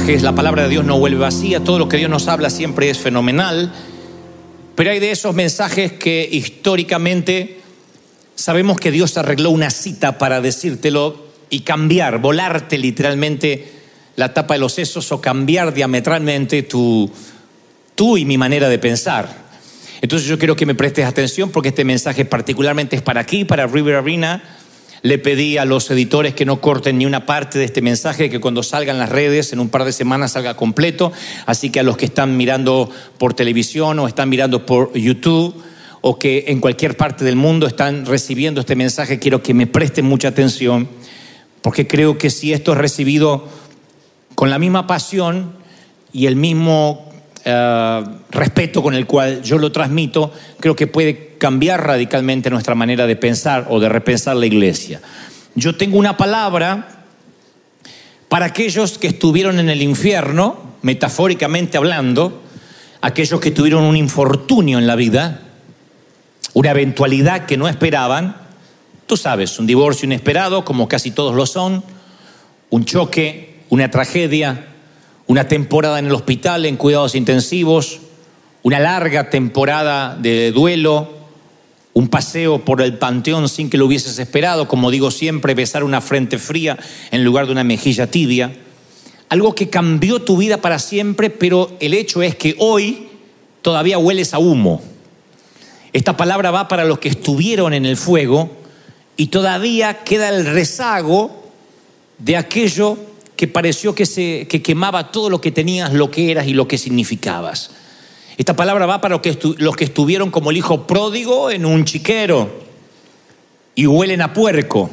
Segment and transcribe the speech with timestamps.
[0.00, 2.88] mensajes, la palabra de Dios no vuelve vacía, todo lo que Dios nos habla siempre
[2.88, 3.70] es fenomenal,
[4.74, 7.60] pero hay de esos mensajes que históricamente
[8.34, 13.72] sabemos que Dios arregló una cita para decírtelo y cambiar, volarte literalmente
[14.16, 17.10] la tapa de los sesos o cambiar diametralmente tu,
[17.94, 19.50] tú y mi manera de pensar.
[20.00, 23.66] Entonces yo quiero que me prestes atención porque este mensaje particularmente es para aquí, para
[23.66, 24.59] River Arena.
[25.02, 28.40] Le pedí a los editores que no corten ni una parte de este mensaje, que
[28.40, 31.12] cuando salgan las redes en un par de semanas salga completo.
[31.46, 35.54] Así que a los que están mirando por televisión o están mirando por YouTube
[36.02, 40.06] o que en cualquier parte del mundo están recibiendo este mensaje, quiero que me presten
[40.06, 40.88] mucha atención,
[41.62, 43.48] porque creo que si esto es recibido
[44.34, 45.52] con la misma pasión
[46.12, 47.10] y el mismo
[47.44, 53.08] eh, respeto con el cual yo lo transmito, creo que puede cambiar radicalmente nuestra manera
[53.08, 55.00] de pensar o de repensar la iglesia.
[55.56, 57.04] Yo tengo una palabra
[58.28, 62.42] para aquellos que estuvieron en el infierno, metafóricamente hablando,
[63.00, 65.40] aquellos que tuvieron un infortunio en la vida,
[66.52, 68.36] una eventualidad que no esperaban,
[69.06, 71.82] tú sabes, un divorcio inesperado, como casi todos lo son,
[72.68, 74.66] un choque, una tragedia,
[75.26, 78.00] una temporada en el hospital en cuidados intensivos,
[78.62, 81.19] una larga temporada de duelo,
[81.92, 86.00] un paseo por el panteón sin que lo hubieses esperado, como digo siempre, besar una
[86.00, 86.78] frente fría
[87.10, 88.52] en lugar de una mejilla tibia.
[89.28, 93.08] Algo que cambió tu vida para siempre, pero el hecho es que hoy
[93.62, 94.82] todavía hueles a humo.
[95.92, 98.50] Esta palabra va para los que estuvieron en el fuego
[99.16, 101.50] y todavía queda el rezago
[102.18, 102.96] de aquello
[103.36, 106.68] que pareció que, se, que quemaba todo lo que tenías, lo que eras y lo
[106.68, 107.70] que significabas.
[108.40, 111.84] Esta palabra va para los que, los que estuvieron como el hijo pródigo en un
[111.84, 112.50] chiquero
[113.74, 114.88] y huelen a puerco.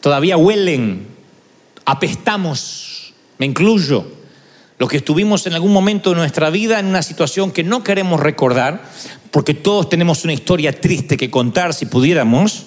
[0.00, 1.06] Todavía huelen,
[1.84, 4.08] apestamos, me incluyo.
[4.76, 8.18] Los que estuvimos en algún momento de nuestra vida en una situación que no queremos
[8.18, 8.82] recordar,
[9.30, 12.64] porque todos tenemos una historia triste que contar si pudiéramos,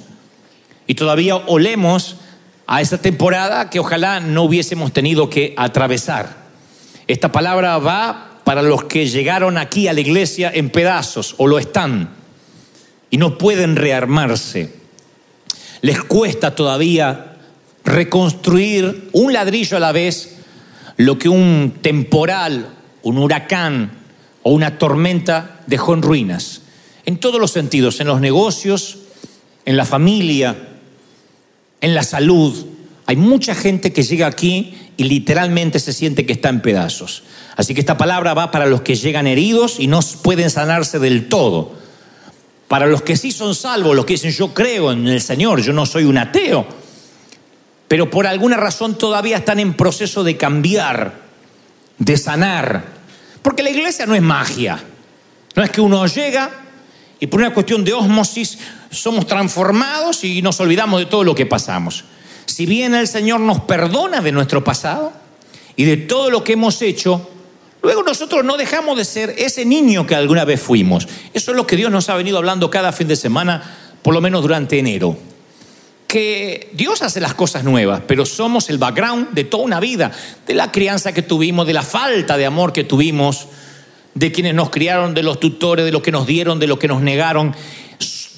[0.88, 2.16] y todavía olemos
[2.66, 6.48] a esa temporada que ojalá no hubiésemos tenido que atravesar.
[7.08, 11.60] Esta palabra va para los que llegaron aquí a la iglesia en pedazos o lo
[11.60, 12.10] están
[13.12, 14.74] y no pueden rearmarse.
[15.82, 17.38] Les cuesta todavía
[17.86, 20.38] reconstruir un ladrillo a la vez
[20.98, 22.74] lo que un temporal,
[23.04, 23.92] un huracán
[24.42, 26.64] o una tormenta dejó en ruinas.
[27.06, 28.98] En todos los sentidos, en los negocios,
[29.64, 30.58] en la familia,
[31.81, 32.66] en la salud.
[33.09, 37.24] Hay mucha gente que llega aquí y literalmente se siente que está en pedazos.
[37.56, 41.28] Así que esta palabra va para los que llegan heridos y no pueden sanarse del
[41.28, 41.74] todo.
[42.68, 45.74] Para los que sí son salvos, los que dicen yo creo en el Señor, yo
[45.74, 46.68] no soy un ateo,
[47.88, 51.19] pero por alguna razón todavía están en proceso de cambiar,
[51.98, 52.86] de sanar.
[53.42, 54.84] Porque la iglesia no es magia.
[55.56, 56.52] No es que uno llega
[57.19, 58.59] y por una cuestión de osmosis
[58.92, 62.06] somos transformados y nos olvidamos de todo lo que pasamos.
[62.50, 65.14] Si bien el Señor nos perdona de nuestro pasado
[65.76, 67.30] y de todo lo que hemos hecho,
[67.84, 71.08] luego nosotros no dejamos de ser ese niño que alguna vez fuimos.
[71.32, 74.20] Eso es lo que Dios nos ha venido hablando cada fin de semana, por lo
[74.20, 75.16] menos durante enero.
[76.08, 80.12] Que Dios hace las cosas nuevas, pero somos el background de toda una vida,
[80.48, 83.46] de la crianza que tuvimos, de la falta de amor que tuvimos,
[84.16, 86.88] de quienes nos criaron, de los tutores, de lo que nos dieron, de lo que
[86.88, 87.56] nos negaron.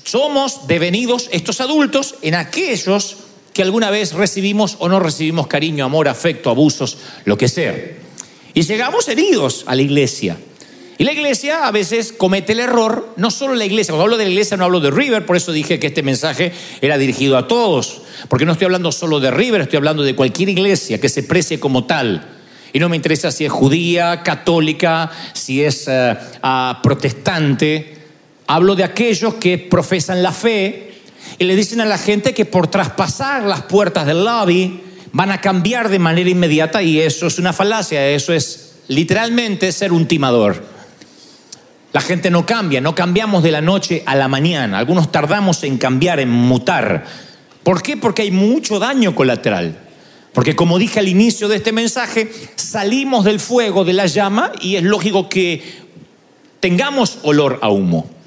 [0.03, 3.15] Somos devenidos estos adultos en aquellos
[3.53, 7.75] que alguna vez recibimos o no recibimos cariño, amor, afecto, abusos, lo que sea.
[8.53, 10.37] Y llegamos heridos a la iglesia.
[10.97, 14.25] Y la iglesia a veces comete el error, no solo la iglesia, cuando hablo de
[14.25, 17.47] la iglesia no hablo de River, por eso dije que este mensaje era dirigido a
[17.47, 21.23] todos, porque no estoy hablando solo de River, estoy hablando de cualquier iglesia que se
[21.23, 22.37] precie como tal.
[22.71, 27.97] Y no me interesa si es judía, católica, si es eh, ah, protestante.
[28.45, 30.90] Hablo de aquellos que profesan la fe
[31.41, 34.79] y le dicen a la gente que por traspasar las puertas del lobby
[35.11, 39.91] van a cambiar de manera inmediata y eso es una falacia, eso es literalmente ser
[39.91, 40.63] un timador.
[41.93, 45.79] La gente no cambia, no cambiamos de la noche a la mañana, algunos tardamos en
[45.79, 47.05] cambiar, en mutar.
[47.63, 47.97] ¿Por qué?
[47.97, 49.79] Porque hay mucho daño colateral.
[50.33, 54.75] Porque como dije al inicio de este mensaje, salimos del fuego, de la llama, y
[54.75, 55.63] es lógico que
[56.59, 58.20] tengamos olor a humo.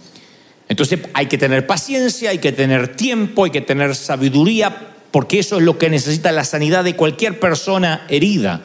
[0.68, 5.58] Entonces hay que tener paciencia, hay que tener tiempo, hay que tener sabiduría, porque eso
[5.58, 8.62] es lo que necesita la sanidad de cualquier persona herida.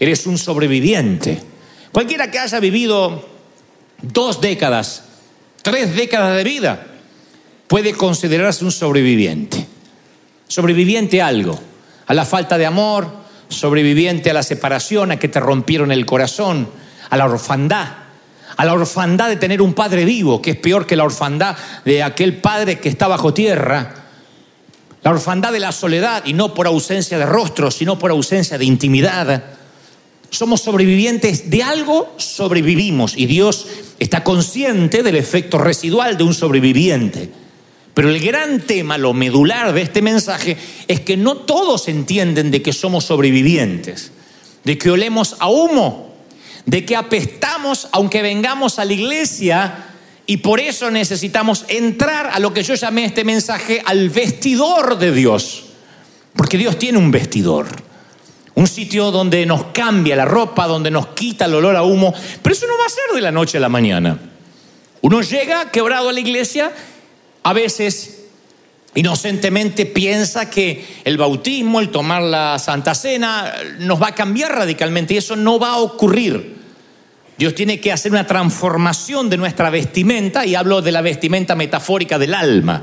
[0.00, 1.40] Eres un sobreviviente.
[1.92, 3.28] Cualquiera que haya vivido
[4.02, 5.04] dos décadas,
[5.62, 6.86] tres décadas de vida,
[7.66, 9.66] puede considerarse un sobreviviente.
[10.46, 11.58] Sobreviviente a algo
[12.08, 13.06] a la falta de amor,
[13.48, 16.68] sobreviviente a la separación, a que te rompieron el corazón,
[17.10, 17.88] a la orfandad,
[18.58, 22.02] a la orfandad de tener un padre vivo, que es peor que la orfandad de
[22.02, 23.94] aquel padre que está bajo tierra,
[25.04, 28.64] la orfandad de la soledad, y no por ausencia de rostro, sino por ausencia de
[28.64, 29.44] intimidad.
[30.30, 33.64] Somos sobrevivientes de algo, sobrevivimos, y Dios
[34.00, 37.30] está consciente del efecto residual de un sobreviviente.
[37.94, 40.56] Pero el gran tema, lo medular de este mensaje,
[40.88, 44.10] es que no todos entienden de que somos sobrevivientes,
[44.64, 46.07] de que olemos a humo,
[46.68, 49.86] de que apestamos aunque vengamos a la iglesia
[50.26, 55.10] y por eso necesitamos entrar a lo que yo llamé este mensaje al vestidor de
[55.10, 55.64] Dios.
[56.36, 57.68] Porque Dios tiene un vestidor.
[58.54, 62.12] Un sitio donde nos cambia la ropa, donde nos quita el olor a humo.
[62.42, 64.18] Pero eso no va a ser de la noche a la mañana.
[65.00, 66.70] Uno llega quebrado a la iglesia,
[67.44, 68.24] a veces
[68.94, 75.14] inocentemente piensa que el bautismo, el tomar la Santa Cena, nos va a cambiar radicalmente
[75.14, 76.57] y eso no va a ocurrir.
[77.38, 82.18] Dios tiene que hacer una transformación de nuestra vestimenta y hablo de la vestimenta metafórica
[82.18, 82.82] del alma.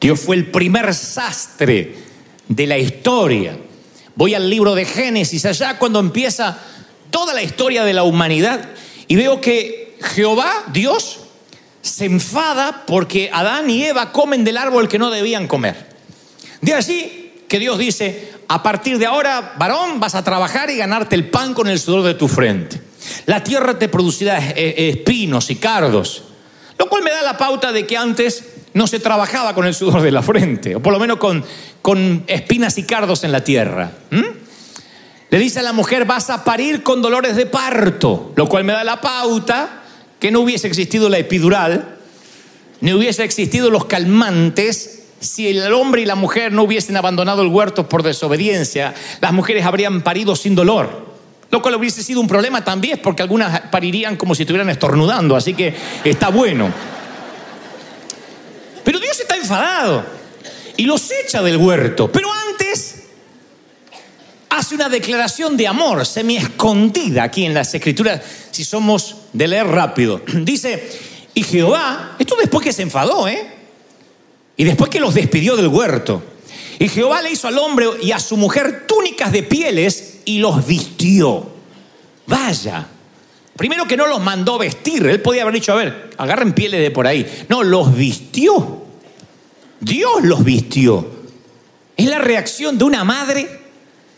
[0.00, 1.96] Dios fue el primer sastre
[2.46, 3.58] de la historia.
[4.14, 6.56] Voy al libro de Génesis, allá cuando empieza
[7.10, 8.60] toda la historia de la humanidad
[9.08, 11.18] y veo que Jehová, Dios,
[11.82, 15.88] se enfada porque Adán y Eva comen del árbol que no debían comer.
[16.60, 21.16] De allí que Dios dice, a partir de ahora, varón, vas a trabajar y ganarte
[21.16, 22.87] el pan con el sudor de tu frente.
[23.26, 26.24] La tierra te producirá eh, eh, espinos y cardos,
[26.78, 28.44] lo cual me da la pauta de que antes
[28.74, 31.44] no se trabajaba con el sudor de la frente, o por lo menos con,
[31.82, 33.92] con espinas y cardos en la tierra.
[35.30, 38.72] Le dice a la mujer, vas a parir con dolores de parto, lo cual me
[38.72, 39.82] da la pauta
[40.18, 41.98] que no hubiese existido la epidural,
[42.80, 47.48] ni hubiese existido los calmantes si el hombre y la mujer no hubiesen abandonado el
[47.48, 51.17] huerto por desobediencia, las mujeres habrían parido sin dolor.
[51.50, 55.54] Lo cual hubiese sido un problema también, porque algunas parirían como si estuvieran estornudando, así
[55.54, 55.74] que
[56.04, 56.72] está bueno.
[58.84, 60.04] Pero Dios está enfadado
[60.76, 62.10] y los echa del huerto.
[62.12, 63.02] Pero antes
[64.50, 69.66] hace una declaración de amor semi escondida aquí en las escrituras, si somos de leer
[69.66, 70.20] rápido.
[70.34, 70.90] Dice,
[71.34, 73.54] y Jehová, esto después que se enfadó, ¿eh?
[74.56, 76.22] Y después que los despidió del huerto.
[76.78, 80.64] Y Jehová le hizo al hombre y a su mujer túnicas de pieles y los
[80.66, 81.46] vistió.
[82.26, 82.86] Vaya.
[83.56, 85.04] Primero que no los mandó vestir.
[85.06, 87.44] Él podía haber dicho, a ver, agarren pieles de por ahí.
[87.48, 88.84] No, los vistió.
[89.80, 91.18] Dios los vistió.
[91.96, 93.48] Es la reacción de una madre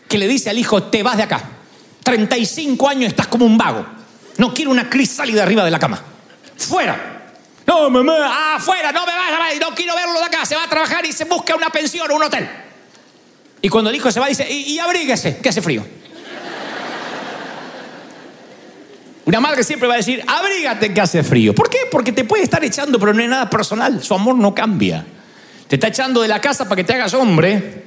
[0.07, 1.49] que le dice al hijo, te vas de acá.
[2.03, 3.85] 35 años estás como un vago.
[4.37, 6.03] No quiero una crisálida arriba de la cama.
[6.57, 7.20] Fuera.
[7.71, 10.45] No, mamá, afuera, no me vayas, no quiero verlo de acá.
[10.45, 12.45] Se va a trabajar y se busca una pensión o un hotel.
[13.61, 15.85] Y cuando el hijo se va, dice, y, y abríguese, que hace frío.
[19.23, 21.55] Una madre siempre va a decir, abrígate que hace frío.
[21.55, 21.77] ¿Por qué?
[21.89, 24.03] Porque te puede estar echando, pero no es nada personal.
[24.03, 25.05] Su amor no cambia.
[25.69, 27.85] Te está echando de la casa para que te hagas hombre,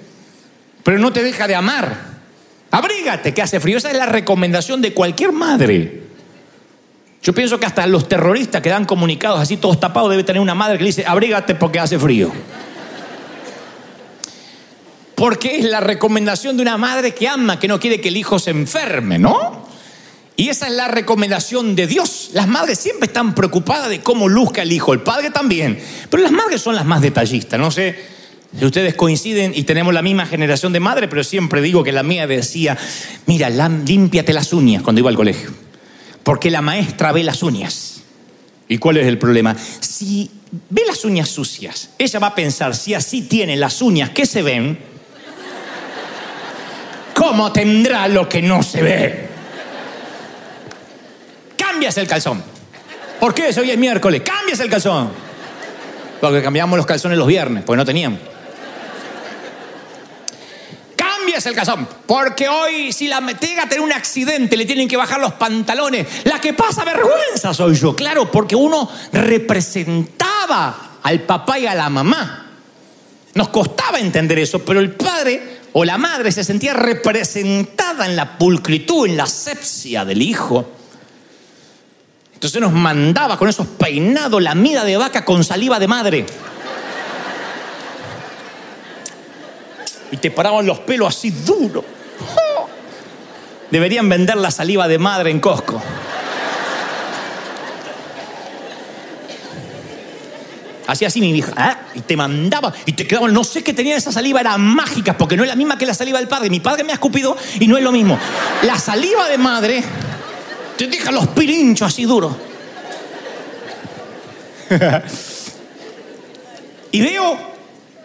[0.82, 1.94] pero no te deja de amar.
[2.70, 3.76] Abrígate que hace frío.
[3.76, 6.04] Esa es la recomendación de cualquier madre.
[7.24, 10.54] Yo pienso que hasta los terroristas que dan comunicados así todos tapados debe tener una
[10.54, 12.30] madre que le dice, abrígate porque hace frío.
[15.14, 18.38] Porque es la recomendación de una madre que ama, que no quiere que el hijo
[18.38, 19.64] se enferme, ¿no?
[20.36, 22.28] Y esa es la recomendación de Dios.
[22.34, 25.78] Las madres siempre están preocupadas de cómo luzca el hijo, el padre también.
[26.10, 27.58] Pero las madres son las más detallistas.
[27.58, 27.96] No sé
[28.58, 32.02] si ustedes coinciden y tenemos la misma generación de madre, pero siempre digo que la
[32.02, 32.76] mía decía,
[33.24, 35.63] mira, límpiate las uñas cuando iba al colegio
[36.24, 38.02] porque la maestra ve las uñas.
[38.66, 39.54] ¿Y cuál es el problema?
[39.80, 40.30] Si
[40.70, 44.42] ve las uñas sucias, ella va a pensar, si así tiene las uñas que se
[44.42, 44.78] ven,
[47.14, 49.28] ¿cómo tendrá lo que no se ve?
[51.56, 52.42] Cambias el calzón.
[53.20, 53.54] ¿Por qué?
[53.58, 54.22] Hoy es miércoles.
[54.22, 55.10] Cambias el calzón.
[56.20, 58.33] Porque cambiamos los calzones los viernes, porque no teníamos
[61.32, 61.88] es el calzón.
[62.06, 66.06] Porque hoy, si la llega a tener un accidente, le tienen que bajar los pantalones.
[66.24, 67.94] La que pasa vergüenza soy yo.
[67.94, 72.50] Claro, porque uno representaba al papá y a la mamá.
[73.34, 78.38] Nos costaba entender eso, pero el padre o la madre se sentía representada en la
[78.38, 80.70] pulcritud, en la asepsia del hijo.
[82.32, 86.26] Entonces nos mandaba con esos peinados la mida de vaca con saliva de madre.
[90.24, 91.84] Te paraban los pelos así duro.
[93.70, 95.82] Deberían vender la saliva de madre en Costco.
[100.86, 101.78] Hacía así mi hija, ¿ah?
[101.94, 105.36] y te mandaba, y te quedaba, no sé qué tenía esa saliva, era mágica, porque
[105.36, 106.48] no es la misma que la saliva del padre.
[106.48, 108.18] Mi padre me ha escupido y no es lo mismo.
[108.62, 109.84] La saliva de madre
[110.78, 112.34] te deja los pirinchos así duros.
[116.92, 117.38] y veo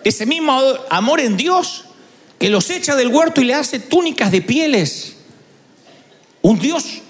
[0.03, 1.85] ese mismo amor en Dios
[2.39, 5.17] que los echa del huerto y le hace túnicas de pieles.
[6.41, 7.01] Un Dios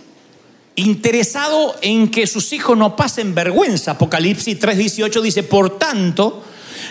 [0.75, 3.91] interesado en que sus hijos no pasen vergüenza.
[3.91, 6.43] Apocalipsis 3:18 dice, por tanto,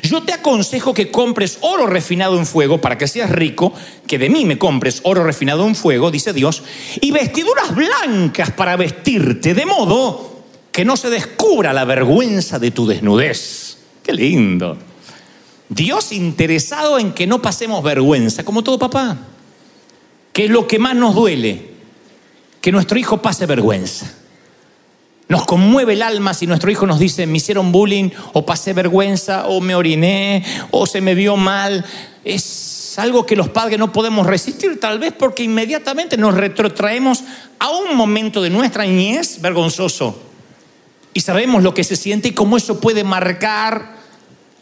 [0.02, 3.73] yo te aconsejo que compres oro refinado en fuego para que seas rico,
[4.07, 6.62] que de mí me compres oro refinado en fuego, dice Dios,
[7.00, 12.87] y vestiduras blancas para vestirte, de modo que no se descubra la vergüenza de tu
[12.87, 13.78] desnudez.
[14.04, 14.88] Qué lindo.
[15.68, 19.18] Dios interesado en que no pasemos vergüenza, como todo papá,
[20.32, 21.68] que es lo que más nos duele
[22.60, 24.14] que nuestro hijo pase vergüenza.
[25.28, 29.46] Nos conmueve el alma si nuestro hijo nos dice, me hicieron bullying, o pasé vergüenza,
[29.46, 31.84] o me oriné, o se me vio mal.
[32.25, 37.25] Es algo que los padres no podemos resistir, tal vez porque inmediatamente nos retrotraemos
[37.58, 40.18] a un momento de nuestra niñez vergonzoso.
[41.12, 43.98] Y sabemos lo que se siente y cómo eso puede marcar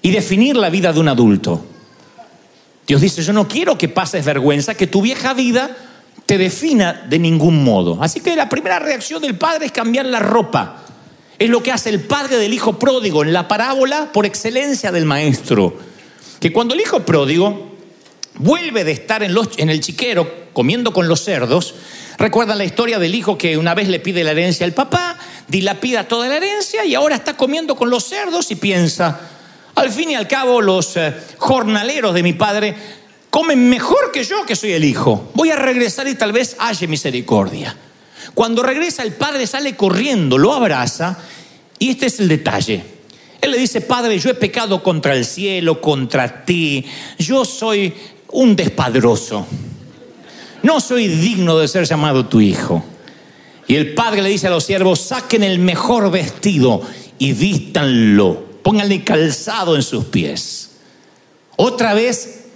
[0.06, 1.66] y definir la vida de un adulto.
[2.86, 5.76] Dios dice, yo no quiero que pases vergüenza, que tu vieja vida
[6.26, 7.98] te defina de ningún modo.
[8.00, 10.84] Así que la primera reacción del padre es cambiar la ropa.
[11.40, 15.06] Es lo que hace el padre del hijo pródigo en la parábola por excelencia del
[15.06, 15.76] maestro.
[16.38, 17.72] Que cuando el hijo pródigo
[18.36, 21.74] vuelve de estar en, el chiquero comiendo con los cerdos,
[22.16, 26.06] recuerdan la historia del hijo que una vez le pide la herencia al papá, dilapida
[26.06, 29.32] toda la herencia y ahora está comiendo con los cerdos y piensa,
[29.76, 32.74] al fin y al cabo los eh, jornaleros de mi padre
[33.30, 35.30] comen mejor que yo que soy el hijo.
[35.34, 37.76] Voy a regresar y tal vez haya misericordia.
[38.34, 41.18] Cuando regresa el padre sale corriendo, lo abraza
[41.78, 42.82] y este es el detalle.
[43.40, 46.84] Él le dice, Padre, yo he pecado contra el cielo, contra ti,
[47.18, 47.94] yo soy
[48.32, 49.46] un despadroso.
[50.62, 52.82] No soy digno de ser llamado tu hijo.
[53.68, 56.82] Y el padre le dice a los siervos, saquen el mejor vestido
[57.18, 60.70] y vístanlo, pónganle calzado en sus pies.
[61.54, 62.46] Otra vez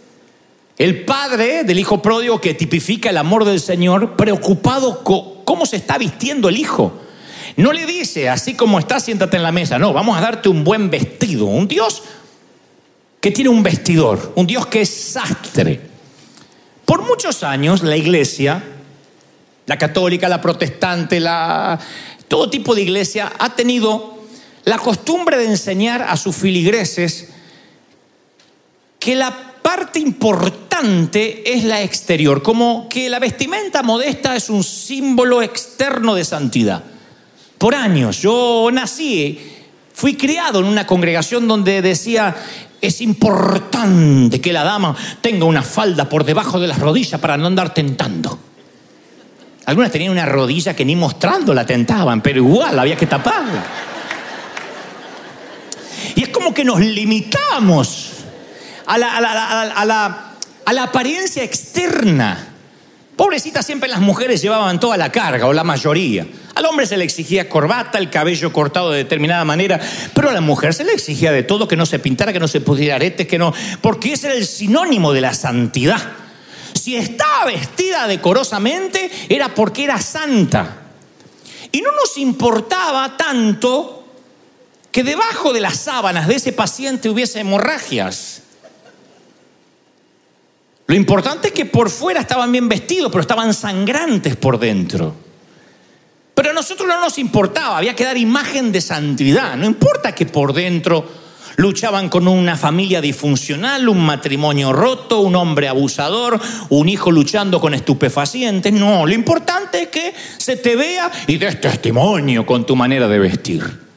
[0.76, 5.76] el padre del hijo pródigo que tipifica el amor del Señor, preocupado con cómo se
[5.76, 7.00] está vistiendo el hijo.
[7.57, 9.79] No le dice, así como está, siéntate en la mesa.
[9.79, 11.47] No, vamos a darte un buen vestido.
[11.47, 12.02] Un Dios
[13.21, 15.81] que tiene un vestidor, un Dios que es sastre.
[16.87, 18.64] Por muchos años la iglesia,
[19.64, 21.79] la católica, la protestante, la,
[22.26, 24.20] todo tipo de iglesia, ha tenido
[24.64, 27.29] la costumbre de enseñar a sus filigreses
[28.99, 35.43] que la parte importante es la exterior, como que la vestimenta modesta es un símbolo
[35.43, 36.83] externo de santidad.
[37.59, 39.38] Por años, yo nací,
[39.93, 42.35] fui criado en una congregación donde decía,
[42.81, 47.47] es importante que la dama tenga una falda por debajo de las rodillas para no
[47.47, 48.38] andar tentando.
[49.67, 53.64] Algunas tenían una rodilla que ni mostrando la tentaban, pero igual había que taparla.
[56.14, 58.21] Y es como que nos limitamos
[58.87, 62.47] a la, apariencia externa.
[63.17, 66.26] Pobrecita, siempre las mujeres llevaban toda la carga, o la mayoría.
[66.55, 69.79] Al hombre se le exigía corbata, el cabello cortado de determinada manera,
[70.14, 72.49] pero a la mujer se le exigía de todo, que no se pintara, que no
[72.49, 73.52] se pusiera aretes, que no,
[73.83, 76.00] porque ese era el sinónimo de la santidad.
[76.75, 80.79] Si estaba vestida decorosamente, era porque era santa.
[81.73, 84.00] Y no nos importaba tanto
[84.92, 88.42] que debajo de las sábanas de ese paciente hubiese hemorragias.
[90.87, 95.14] Lo importante es que por fuera estaban bien vestidos, pero estaban sangrantes por dentro.
[96.35, 99.56] Pero a nosotros no nos importaba, había que dar imagen de santidad.
[99.56, 101.06] No importa que por dentro
[101.56, 107.75] luchaban con una familia disfuncional, un matrimonio roto, un hombre abusador, un hijo luchando con
[107.75, 108.73] estupefacientes.
[108.73, 113.18] No, lo importante es que se te vea y des testimonio con tu manera de
[113.20, 113.89] vestir.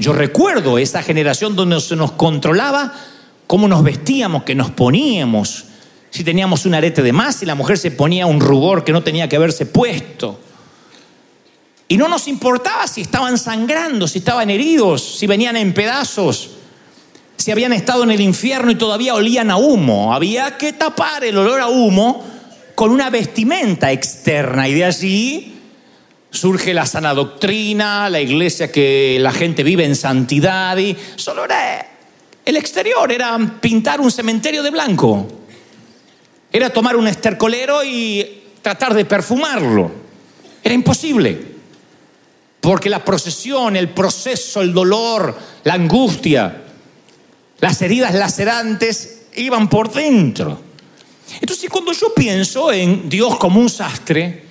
[0.00, 2.90] Yo recuerdo esa generación donde se nos controlaba
[3.46, 5.66] cómo nos vestíamos, que nos poníamos
[6.08, 9.02] si teníamos un arete de más, si la mujer se ponía un rubor que no
[9.02, 10.40] tenía que haberse puesto.
[11.86, 16.50] Y no nos importaba si estaban sangrando, si estaban heridos, si venían en pedazos,
[17.36, 20.14] si habían estado en el infierno y todavía olían a humo.
[20.14, 22.24] Había que tapar el olor a humo
[22.74, 25.59] con una vestimenta externa y de allí
[26.30, 31.86] surge la sana doctrina, la iglesia que la gente vive en santidad y solo era
[32.44, 35.40] el exterior, era pintar un cementerio de blanco
[36.52, 39.90] era tomar un estercolero y tratar de perfumarlo.
[40.62, 41.50] Era imposible.
[42.60, 45.34] porque la procesión, el proceso, el dolor,
[45.64, 46.62] la angustia,
[47.58, 50.60] las heridas lacerantes iban por dentro.
[51.40, 54.44] Entonces cuando yo pienso en Dios como un sastre,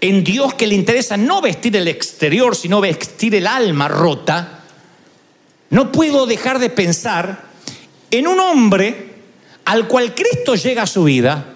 [0.00, 4.60] en Dios que le interesa no vestir el exterior, sino vestir el alma rota,
[5.70, 7.44] no puedo dejar de pensar
[8.10, 9.14] en un hombre
[9.64, 11.54] al cual Cristo llega a su vida,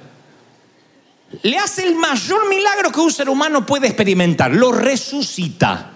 [1.42, 5.90] le hace el mayor milagro que un ser humano puede experimentar, lo resucita.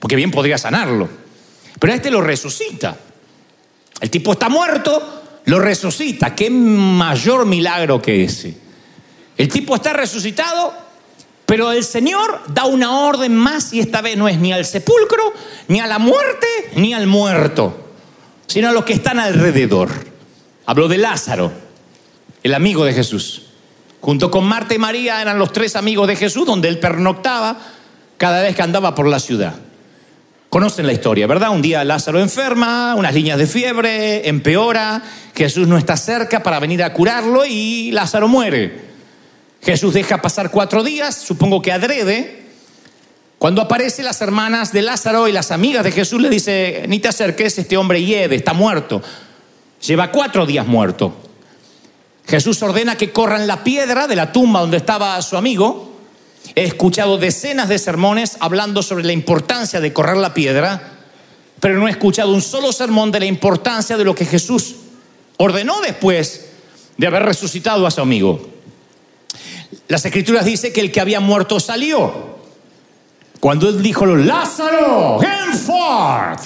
[0.00, 1.08] Porque bien podría sanarlo,
[1.78, 2.96] pero este lo resucita.
[4.00, 6.34] El tipo está muerto, lo resucita.
[6.34, 8.58] Qué mayor milagro que ese.
[9.36, 10.74] El tipo está resucitado,
[11.46, 15.32] pero el Señor da una orden más y esta vez no es ni al sepulcro,
[15.68, 16.46] ni a la muerte,
[16.76, 17.92] ni al muerto,
[18.46, 19.90] sino a los que están alrededor.
[20.66, 21.52] Habló de Lázaro,
[22.42, 23.42] el amigo de Jesús.
[24.00, 27.58] Junto con Marta y María eran los tres amigos de Jesús donde él pernoctaba
[28.16, 29.54] cada vez que andaba por la ciudad.
[30.48, 31.50] Conocen la historia, ¿verdad?
[31.50, 35.02] Un día Lázaro enferma, unas líneas de fiebre, empeora,
[35.34, 38.93] Jesús no está cerca para venir a curarlo y Lázaro muere.
[39.64, 42.44] Jesús deja pasar cuatro días, supongo que adrede.
[43.38, 47.08] Cuando aparecen las hermanas de Lázaro y las amigas de Jesús le dice, ni te
[47.08, 49.00] acerques, este hombre hiede, está muerto.
[49.86, 51.14] Lleva cuatro días muerto.
[52.26, 55.92] Jesús ordena que corran la piedra de la tumba donde estaba su amigo.
[56.54, 60.92] He escuchado decenas de sermones hablando sobre la importancia de correr la piedra,
[61.60, 64.76] pero no he escuchado un solo sermón de la importancia de lo que Jesús
[65.38, 66.50] ordenó después
[66.98, 68.53] de haber resucitado a su amigo.
[69.88, 72.34] Las escrituras dicen que el que había muerto salió.
[73.40, 75.20] Cuando él dijo, Lázaro,
[75.66, 76.40] forth,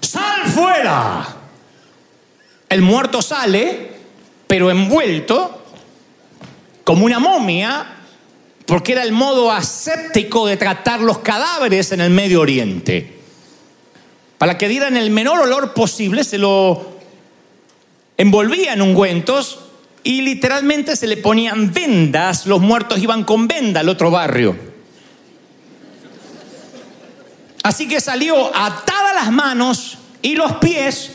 [0.00, 1.26] sal fuera.
[2.68, 3.92] El muerto sale,
[4.46, 5.62] pero envuelto
[6.82, 7.86] como una momia,
[8.66, 13.18] porque era el modo aséptico de tratar los cadáveres en el Medio Oriente.
[14.38, 16.94] Para que dieran el menor olor posible, se lo
[18.16, 19.60] envolvía en ungüentos
[20.04, 24.54] y literalmente se le ponían vendas, los muertos iban con venda al otro barrio.
[27.62, 31.12] Así que salió atada las manos y los pies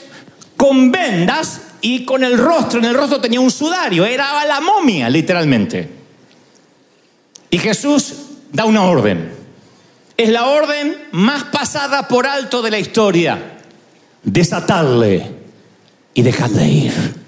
[0.58, 5.08] con vendas y con el rostro, en el rostro tenía un sudario, era la momia
[5.10, 5.88] literalmente.
[7.52, 8.14] Y Jesús
[8.52, 9.32] da una orden.
[10.18, 13.60] Es la orden más pasada por alto de la historia.
[14.24, 15.32] Desatarle
[16.14, 17.19] y dejadle ir.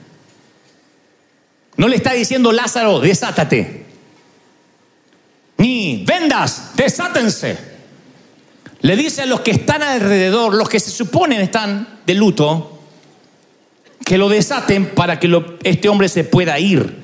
[1.78, 3.86] No le está diciendo Lázaro, desátate.
[5.58, 7.58] Ni vendas, desátense.
[8.82, 12.80] Le dice a los que están alrededor, los que se suponen están de luto,
[14.04, 15.30] que lo desaten para que
[15.64, 17.02] este hombre se pueda ir.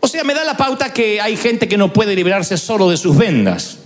[0.00, 2.96] O sea, me da la pauta que hay gente que no puede liberarse solo de
[2.96, 3.78] sus vendas.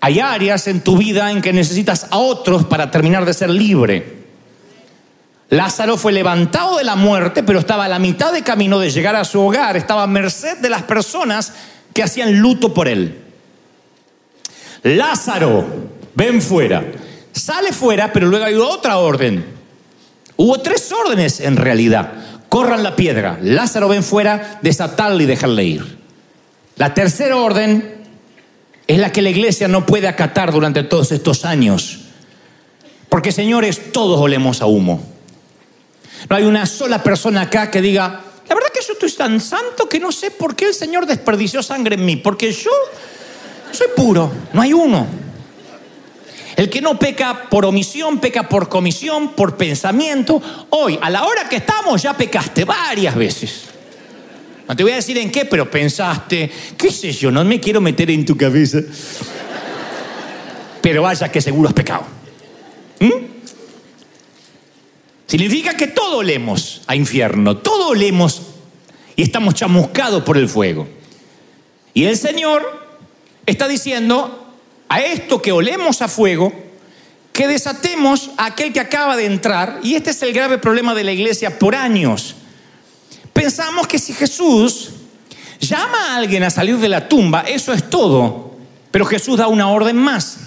[0.00, 4.13] Hay áreas en tu vida en que necesitas a otros para terminar de ser libre.
[5.50, 9.14] Lázaro fue levantado de la muerte, pero estaba a la mitad de camino de llegar
[9.14, 11.52] a su hogar, estaba a merced de las personas
[11.92, 13.20] que hacían luto por él.
[14.82, 15.64] Lázaro,
[16.14, 16.84] ven fuera.
[17.32, 19.44] Sale fuera, pero luego hay otra orden.
[20.36, 22.12] Hubo tres órdenes en realidad.
[22.48, 23.38] Corran la piedra.
[23.40, 25.98] Lázaro, ven fuera, desatarle y dejarle ir.
[26.76, 28.02] La tercera orden
[28.86, 32.00] es la que la iglesia no puede acatar durante todos estos años.
[33.08, 35.13] Porque señores, todos olemos a humo.
[36.28, 39.88] No hay una sola persona acá que diga, la verdad que yo estoy tan santo
[39.88, 42.70] que no sé por qué el Señor desperdició sangre en mí, porque yo
[43.70, 45.06] soy puro, no hay uno.
[46.56, 50.40] El que no peca por omisión, peca por comisión, por pensamiento.
[50.70, 53.64] Hoy, a la hora que estamos, ya pecaste varias veces.
[54.68, 57.80] No te voy a decir en qué, pero pensaste, qué sé yo, no me quiero
[57.80, 58.78] meter en tu cabeza.
[60.80, 62.04] Pero vaya que seguro has pecado.
[63.00, 63.33] ¿Mm?
[65.26, 68.42] Significa que todo olemos a infierno, todo olemos
[69.16, 70.86] y estamos chamuscados por el fuego.
[71.94, 72.62] Y el Señor
[73.46, 74.52] está diciendo
[74.88, 76.52] a esto que olemos a fuego,
[77.32, 81.04] que desatemos a aquel que acaba de entrar, y este es el grave problema de
[81.04, 82.36] la iglesia por años.
[83.32, 84.90] Pensamos que si Jesús
[85.58, 88.56] llama a alguien a salir de la tumba, eso es todo,
[88.90, 90.38] pero Jesús da una orden más.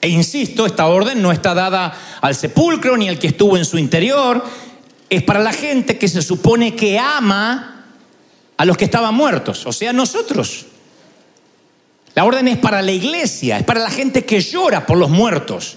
[0.00, 3.78] E insisto, esta orden no está dada al sepulcro ni al que estuvo en su
[3.78, 4.42] interior,
[5.10, 7.84] es para la gente que se supone que ama
[8.56, 10.66] a los que estaban muertos, o sea, nosotros.
[12.14, 15.76] La orden es para la iglesia, es para la gente que llora por los muertos,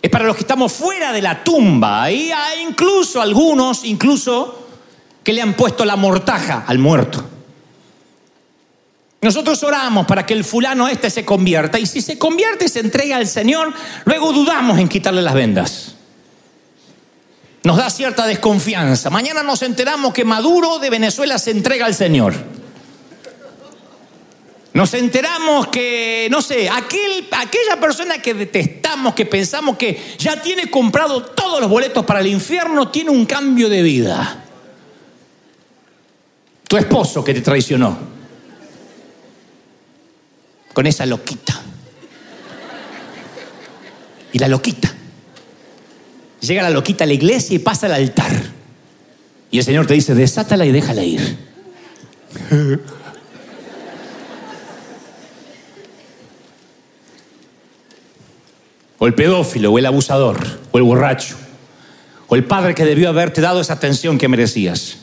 [0.00, 2.10] es para los que estamos fuera de la tumba.
[2.10, 4.68] Y hay incluso algunos, incluso,
[5.22, 7.35] que le han puesto la mortaja al muerto.
[9.26, 12.78] Nosotros oramos para que el fulano este se convierta y si se convierte y se
[12.78, 15.96] entrega al Señor, luego dudamos en quitarle las vendas.
[17.64, 19.10] Nos da cierta desconfianza.
[19.10, 22.34] Mañana nos enteramos que Maduro de Venezuela se entrega al Señor.
[24.74, 30.70] Nos enteramos que, no sé, aquel, aquella persona que detestamos, que pensamos que ya tiene
[30.70, 34.44] comprado todos los boletos para el infierno, tiene un cambio de vida.
[36.68, 38.15] Tu esposo que te traicionó.
[40.76, 41.58] Con esa loquita.
[44.30, 44.92] Y la loquita.
[46.42, 48.42] Llega la loquita a la iglesia y pasa al altar.
[49.50, 51.38] Y el Señor te dice, desátala y déjala ir.
[58.98, 60.36] o el pedófilo, o el abusador,
[60.72, 61.36] o el borracho,
[62.28, 64.98] o el padre que debió haberte dado esa atención que merecías,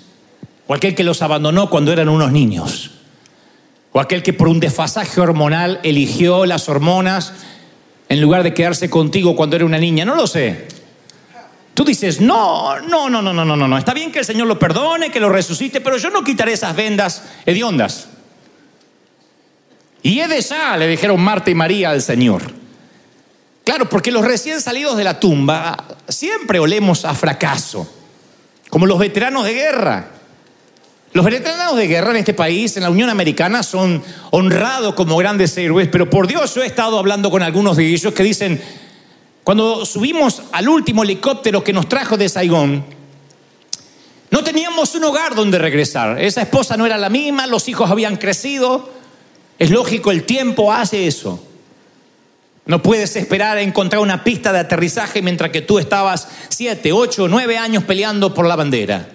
[0.67, 2.91] o aquel que los abandonó cuando eran unos niños,
[3.93, 7.33] o aquel que por un desfasaje hormonal eligió las hormonas
[8.09, 10.67] en lugar de quedarse contigo cuando era una niña, no lo sé.
[11.73, 14.59] Tú dices, no, no, no, no, no, no, no, está bien que el Señor lo
[14.59, 18.09] perdone, que lo resucite, pero yo no quitaré esas vendas hediondas.
[20.03, 22.43] Y he de ya, le dijeron Marta y María al Señor.
[23.63, 27.91] Claro, porque los recién salidos de la tumba siempre olemos a fracaso,
[28.69, 30.12] como los veteranos de guerra.
[31.13, 35.55] Los veteranos de guerra en este país, en la Unión Americana, son honrados como grandes
[35.57, 38.59] héroes, pero por Dios yo he estado hablando con algunos de ellos que dicen,
[39.43, 42.83] cuando subimos al último helicóptero que nos trajo de Saigón,
[44.31, 46.19] no teníamos un hogar donde regresar.
[46.19, 48.89] Esa esposa no era la misma, los hijos habían crecido.
[49.59, 51.45] Es lógico, el tiempo hace eso.
[52.65, 57.27] No puedes esperar a encontrar una pista de aterrizaje mientras que tú estabas siete, ocho,
[57.27, 59.07] nueve años peleando por la bandera.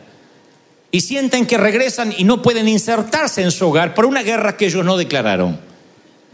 [0.90, 4.66] Y sienten que regresan y no pueden insertarse en su hogar por una guerra que
[4.66, 5.61] ellos no declararon.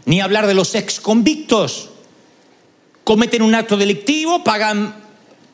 [0.05, 1.89] Ni hablar de los ex convictos.
[3.03, 4.95] Cometen un acto delictivo, pagan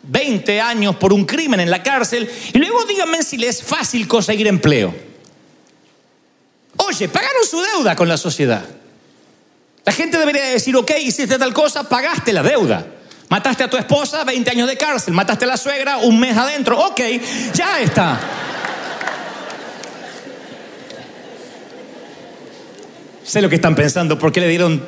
[0.04, 4.08] 20 años por un crimen en la cárcel y luego díganme si les es fácil
[4.08, 4.94] conseguir empleo.
[6.78, 8.64] Oye, pagaron su deuda con la sociedad.
[9.84, 12.86] La gente debería decir, ok, hiciste tal cosa, pagaste la deuda.
[13.30, 15.14] Mataste a tu esposa, 20 años de cárcel.
[15.14, 16.78] Mataste a la suegra, un mes adentro.
[16.88, 17.00] Ok,
[17.54, 18.20] ya está.
[23.24, 24.84] Sé lo que están pensando, ¿por qué le dieron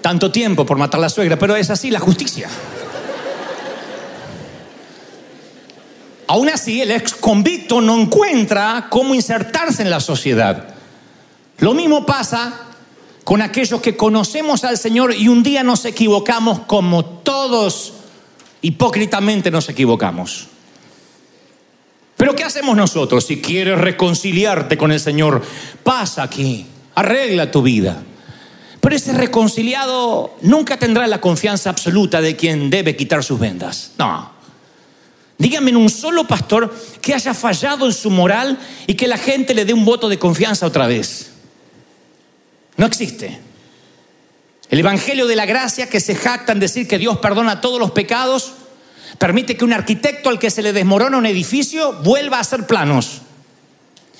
[0.00, 1.38] tanto tiempo por matar a la suegra?
[1.38, 2.48] Pero es así la justicia.
[6.26, 10.74] Aún así, el ex convicto no encuentra cómo insertarse en la sociedad.
[11.58, 12.68] Lo mismo pasa
[13.24, 17.94] con aquellos que conocemos al Señor y un día nos equivocamos como todos
[18.62, 20.48] hipócritamente nos equivocamos.
[22.16, 23.24] Pero ¿qué hacemos nosotros?
[23.26, 25.42] Si quieres reconciliarte con el Señor,
[25.82, 26.66] pasa aquí,
[27.00, 28.02] arregla tu vida.
[28.80, 33.92] Pero ese reconciliado nunca tendrá la confianza absoluta de quien debe quitar sus vendas.
[33.98, 34.30] No.
[35.36, 39.54] Dígame en un solo pastor que haya fallado en su moral y que la gente
[39.54, 41.30] le dé un voto de confianza otra vez.
[42.76, 43.38] No existe.
[44.70, 47.90] El Evangelio de la Gracia, que se jacta en decir que Dios perdona todos los
[47.90, 48.52] pecados,
[49.18, 53.22] permite que un arquitecto al que se le desmorona un edificio vuelva a hacer planos.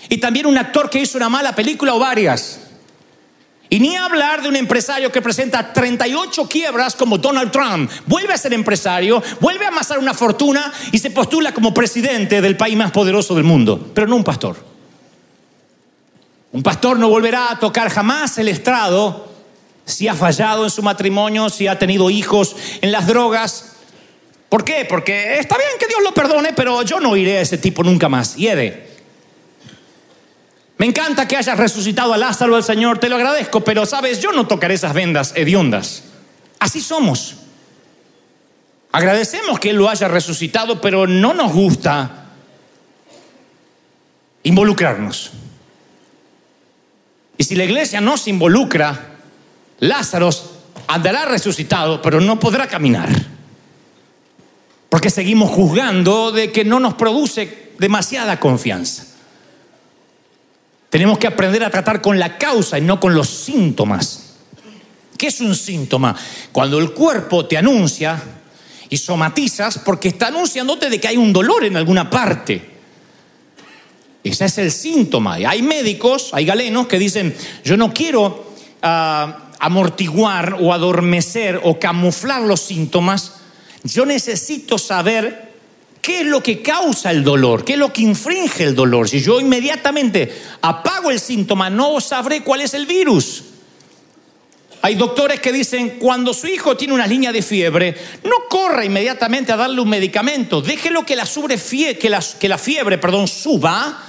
[0.08, 2.60] Y también un actor que hizo una mala película o varias.
[3.72, 7.88] Y ni hablar de un empresario que presenta 38 quiebras como Donald Trump.
[8.06, 12.56] Vuelve a ser empresario, vuelve a amasar una fortuna y se postula como presidente del
[12.56, 14.56] país más poderoso del mundo, pero no un pastor.
[16.50, 19.28] Un pastor no volverá a tocar jamás el estrado
[19.84, 23.76] si ha fallado en su matrimonio, si ha tenido hijos en las drogas.
[24.48, 24.84] ¿Por qué?
[24.88, 28.08] Porque está bien que Dios lo perdone, pero yo no iré a ese tipo nunca
[28.08, 28.34] más.
[28.34, 28.89] Hiede.
[30.80, 34.32] Me encanta que hayas resucitado a Lázaro al Señor, te lo agradezco, pero sabes, yo
[34.32, 36.04] no tocaré esas vendas hediondas.
[36.58, 37.36] Así somos.
[38.90, 42.28] Agradecemos que Él lo haya resucitado, pero no nos gusta
[44.42, 45.32] involucrarnos.
[47.36, 49.18] Y si la iglesia no se involucra,
[49.80, 50.30] Lázaro
[50.86, 53.10] andará resucitado, pero no podrá caminar.
[54.88, 59.09] Porque seguimos juzgando de que no nos produce demasiada confianza.
[60.90, 64.34] Tenemos que aprender a tratar con la causa y no con los síntomas.
[65.16, 66.16] ¿Qué es un síntoma?
[66.50, 68.20] Cuando el cuerpo te anuncia
[68.88, 72.70] y somatizas porque está anunciándote de que hay un dolor en alguna parte.
[74.24, 75.38] Ese es el síntoma.
[75.38, 81.78] Y hay médicos, hay galenos que dicen, yo no quiero ah, amortiguar o adormecer o
[81.78, 83.34] camuflar los síntomas,
[83.84, 85.49] yo necesito saber
[86.00, 87.64] ¿Qué es lo que causa el dolor?
[87.64, 89.08] ¿Qué es lo que infringe el dolor?
[89.08, 90.32] Si yo inmediatamente
[90.62, 93.44] apago el síntoma, no sabré cuál es el virus.
[94.82, 99.52] Hay doctores que dicen, cuando su hijo tiene una línea de fiebre, no corra inmediatamente
[99.52, 104.02] a darle un medicamento, déjelo que la, que la, que la fiebre perdón, suba,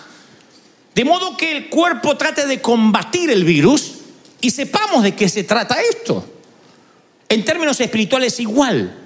[0.95, 3.95] de modo que el cuerpo trate de combatir el virus
[4.39, 6.25] y sepamos de qué se trata esto.
[7.27, 8.97] En términos espirituales igual.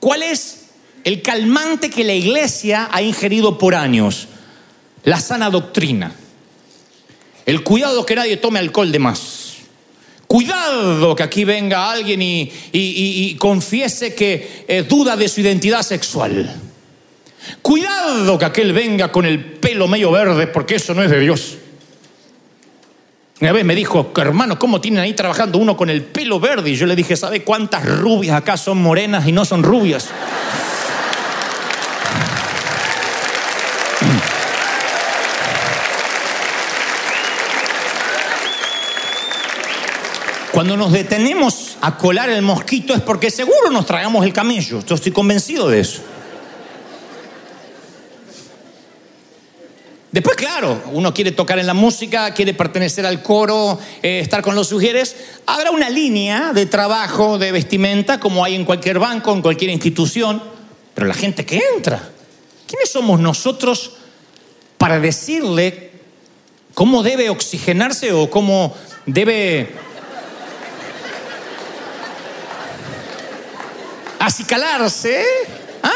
[0.00, 0.63] ¿Cuál es
[1.04, 4.28] el calmante que la iglesia ha ingerido por años,
[5.04, 6.12] la sana doctrina.
[7.44, 9.56] El cuidado que nadie tome alcohol de más.
[10.26, 16.52] Cuidado que aquí venga alguien y, confiese que duda de su identidad sexual.
[17.60, 21.58] Cuidado que aquel venga con el pelo medio verde porque eso no es de Dios.
[23.40, 26.70] Una vez me dijo, hermano, ¿cómo tienen ahí trabajando uno con el pelo verde?
[26.70, 30.08] Y yo le dije, ¿sabe cuántas rubias acá son morenas y no son rubias?
[40.54, 44.84] Cuando nos detenemos a colar el mosquito es porque seguro nos tragamos el camello.
[44.86, 46.00] Yo estoy convencido de eso.
[50.12, 54.54] Después, claro, uno quiere tocar en la música, quiere pertenecer al coro, eh, estar con
[54.54, 55.16] los sugieres.
[55.44, 60.40] Habrá una línea de trabajo, de vestimenta, como hay en cualquier banco, en cualquier institución.
[60.94, 62.10] Pero la gente que entra,
[62.68, 63.94] ¿quiénes somos nosotros
[64.78, 65.90] para decirle
[66.74, 68.72] cómo debe oxigenarse o cómo
[69.04, 69.82] debe
[74.26, 75.24] acicalarse
[75.82, 75.90] ¿ah?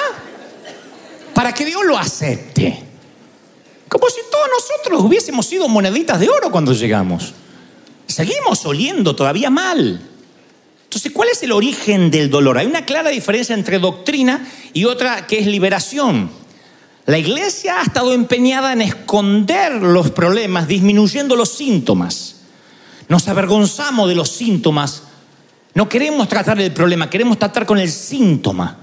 [1.34, 2.84] para que Dios lo acepte.
[3.88, 7.32] Como si todos nosotros hubiésemos sido moneditas de oro cuando llegamos.
[8.06, 10.00] Seguimos oliendo todavía mal.
[10.84, 12.58] Entonces, ¿cuál es el origen del dolor?
[12.58, 16.30] Hay una clara diferencia entre doctrina y otra que es liberación.
[17.06, 22.36] La iglesia ha estado empeñada en esconder los problemas, disminuyendo los síntomas.
[23.08, 25.04] Nos avergonzamos de los síntomas
[25.78, 28.78] no queremos tratar el problema, queremos tratar con el síntoma.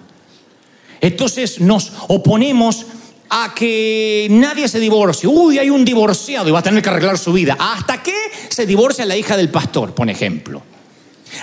[1.02, 2.86] Entonces nos oponemos
[3.30, 5.28] a que nadie se divorcie.
[5.28, 7.58] Uy, hay un divorciado y va a tener que arreglar su vida.
[7.60, 8.16] ¿Hasta qué
[8.48, 10.64] se divorcia la hija del pastor, por ejemplo?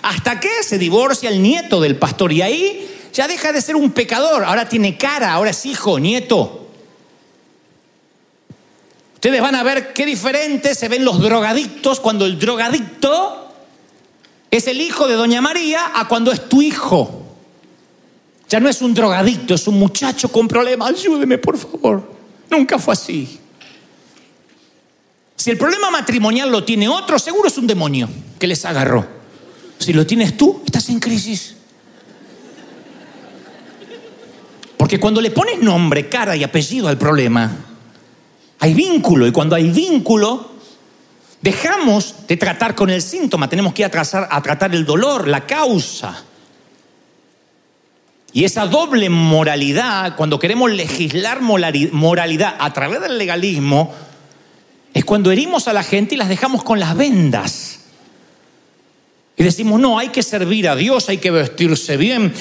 [0.00, 2.32] ¿Hasta qué se divorcia el nieto del pastor?
[2.32, 4.44] Y ahí ya deja de ser un pecador.
[4.44, 6.66] Ahora tiene cara, ahora es hijo, nieto.
[9.16, 13.41] Ustedes van a ver qué diferente se ven los drogadictos cuando el drogadicto
[14.52, 17.22] es el hijo de Doña María a cuando es tu hijo.
[18.50, 20.90] Ya no es un drogadicto, es un muchacho con problemas.
[20.90, 22.12] Ayúdeme, por favor.
[22.50, 23.40] Nunca fue así.
[25.34, 29.06] Si el problema matrimonial lo tiene otro, seguro es un demonio que les agarró.
[29.78, 31.56] Si lo tienes tú, estás en crisis.
[34.76, 37.50] Porque cuando le pones nombre, cara y apellido al problema,
[38.58, 39.26] hay vínculo.
[39.26, 40.51] Y cuando hay vínculo,
[41.42, 45.44] Dejamos de tratar con el síntoma, tenemos que ir a, a tratar el dolor, la
[45.44, 46.24] causa.
[48.32, 53.92] Y esa doble moralidad, cuando queremos legislar moralidad a través del legalismo,
[54.94, 57.81] es cuando herimos a la gente y las dejamos con las vendas.
[59.42, 62.32] Y decimos, no, hay que servir a Dios, hay que vestirse bien,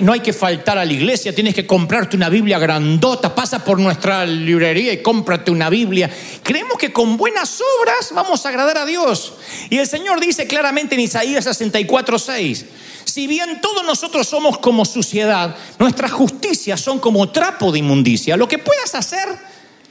[0.00, 3.78] no hay que faltar a la iglesia, tienes que comprarte una Biblia grandota, pasa por
[3.78, 6.10] nuestra librería y cómprate una Biblia.
[6.42, 9.34] Creemos que con buenas obras vamos a agradar a Dios.
[9.68, 12.64] Y el Señor dice claramente en Isaías 64, 6,
[13.04, 18.34] si bien todos nosotros somos como suciedad, nuestras justicias son como trapo de inmundicia.
[18.38, 19.28] Lo que puedas hacer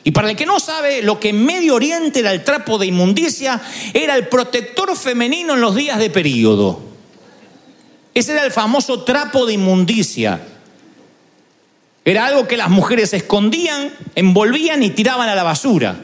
[0.08, 2.86] y para el que no sabe, lo que en Medio Oriente era el trapo de
[2.86, 3.60] inmundicia
[3.91, 6.80] era el protector femenino en los días de periodo.
[8.13, 10.39] Ese era el famoso trapo de inmundicia.
[12.06, 15.96] Era algo que las mujeres escondían, envolvían y tiraban a la basura.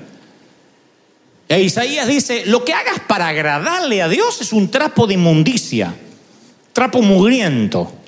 [1.48, 5.94] E Isaías dice, lo que hagas para agradarle a Dios es un trapo de inmundicia,
[6.74, 8.01] trapo mugriento.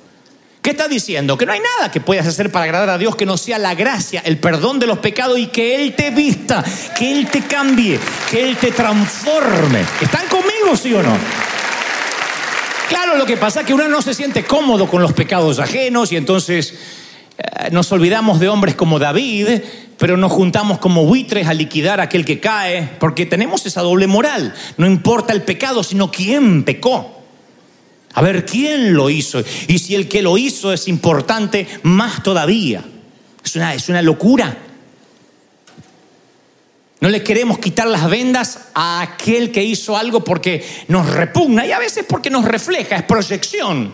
[0.64, 1.36] ¿Qué está diciendo?
[1.36, 3.74] Que no hay nada que puedas hacer para agradar a Dios que no sea la
[3.74, 6.64] gracia, el perdón de los pecados y que Él te vista,
[6.98, 8.00] que Él te cambie,
[8.30, 9.82] que Él te transforme.
[10.00, 11.18] ¿Están conmigo, sí o no?
[12.88, 16.12] Claro, lo que pasa es que uno no se siente cómodo con los pecados ajenos
[16.12, 16.72] y entonces
[17.36, 19.60] eh, nos olvidamos de hombres como David,
[19.98, 24.06] pero nos juntamos como buitres a liquidar a aquel que cae, porque tenemos esa doble
[24.06, 24.54] moral.
[24.78, 27.23] No importa el pecado, sino quién pecó.
[28.14, 29.42] A ver quién lo hizo.
[29.66, 32.84] Y si el que lo hizo es importante, más todavía.
[33.44, 34.56] Es una, es una locura.
[37.00, 41.72] No le queremos quitar las vendas a aquel que hizo algo porque nos repugna y
[41.72, 43.92] a veces porque nos refleja, es proyección.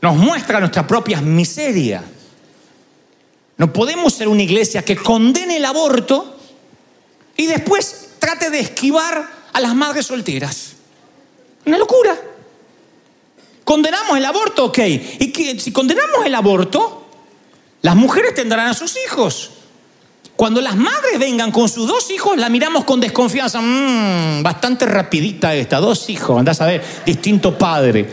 [0.00, 2.04] Nos muestra nuestra propia miseria.
[3.56, 6.38] No podemos ser una iglesia que condene el aborto
[7.36, 10.74] y después trate de esquivar a las madres solteras.
[11.64, 12.14] Una locura.
[13.66, 14.66] ¿Condenamos el aborto?
[14.66, 14.78] Ok.
[14.78, 17.04] Y que, si condenamos el aborto,
[17.82, 19.50] las mujeres tendrán a sus hijos.
[20.36, 23.60] Cuando las madres vengan con sus dos hijos, la miramos con desconfianza.
[23.60, 28.08] Mmm, bastante rapidita esta, dos hijos, andás a ver, distinto padre.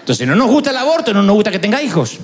[0.00, 2.18] Entonces, no nos gusta el aborto, no nos gusta que tenga hijos.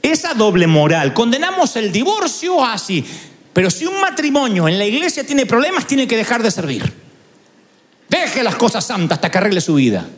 [0.00, 3.04] Esa doble moral, condenamos el divorcio así,
[3.52, 6.90] pero si un matrimonio en la iglesia tiene problemas, tiene que dejar de servir.
[8.08, 10.08] Deje las cosas santas hasta que arregle su vida.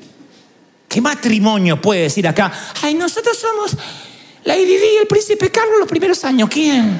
[0.88, 2.52] ¿Qué matrimonio puede decir acá?
[2.82, 3.76] Ay, nosotros somos
[4.44, 6.48] la IDD y el príncipe Carlos los primeros años.
[6.48, 6.98] ¿Quién?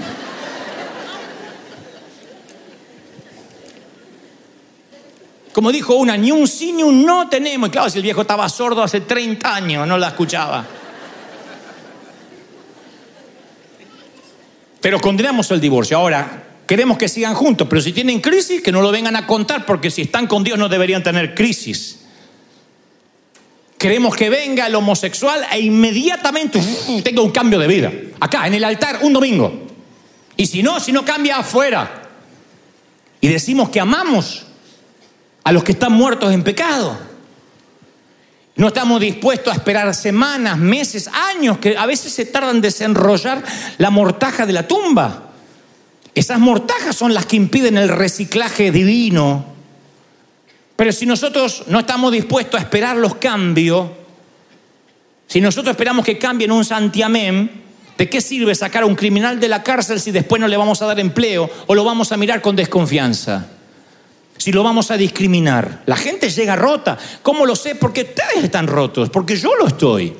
[5.56, 7.70] Como dijo una, ni un sí no tenemos.
[7.70, 10.66] Y claro, si el viejo estaba sordo hace 30 años, no la escuchaba.
[14.82, 15.96] Pero condenamos el divorcio.
[15.96, 19.64] Ahora, queremos que sigan juntos, pero si tienen crisis, que no lo vengan a contar,
[19.64, 22.05] porque si están con Dios no deberían tener crisis.
[23.78, 26.60] Queremos que venga el homosexual e inmediatamente
[27.04, 27.92] tenga un cambio de vida.
[28.20, 29.66] Acá, en el altar, un domingo.
[30.36, 32.02] Y si no, si no cambia afuera.
[33.20, 34.46] Y decimos que amamos
[35.44, 36.98] a los que están muertos en pecado.
[38.56, 43.42] No estamos dispuestos a esperar semanas, meses, años, que a veces se tardan en desenrollar
[43.76, 45.32] la mortaja de la tumba.
[46.14, 49.55] Esas mortajas son las que impiden el reciclaje divino
[50.76, 53.88] pero si nosotros no estamos dispuestos a esperar los cambios,
[55.26, 57.50] si nosotros esperamos que cambien un santiamén,
[57.96, 60.82] ¿de qué sirve sacar a un criminal de la cárcel si después no le vamos
[60.82, 63.48] a dar empleo o lo vamos a mirar con desconfianza?
[64.36, 65.82] Si lo vamos a discriminar.
[65.86, 66.98] La gente llega rota.
[67.22, 67.74] ¿Cómo lo sé?
[67.74, 70.14] Porque ustedes están rotos, porque yo lo estoy.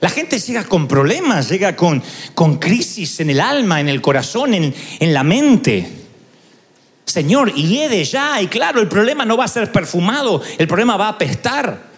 [0.00, 2.02] La gente llega con problemas, llega con,
[2.34, 5.97] con crisis en el alma, en el corazón, en, en la mente.
[7.08, 8.40] Señor, hiede ya.
[8.42, 11.88] Y claro, el problema no va a ser perfumado, el problema va a apestar.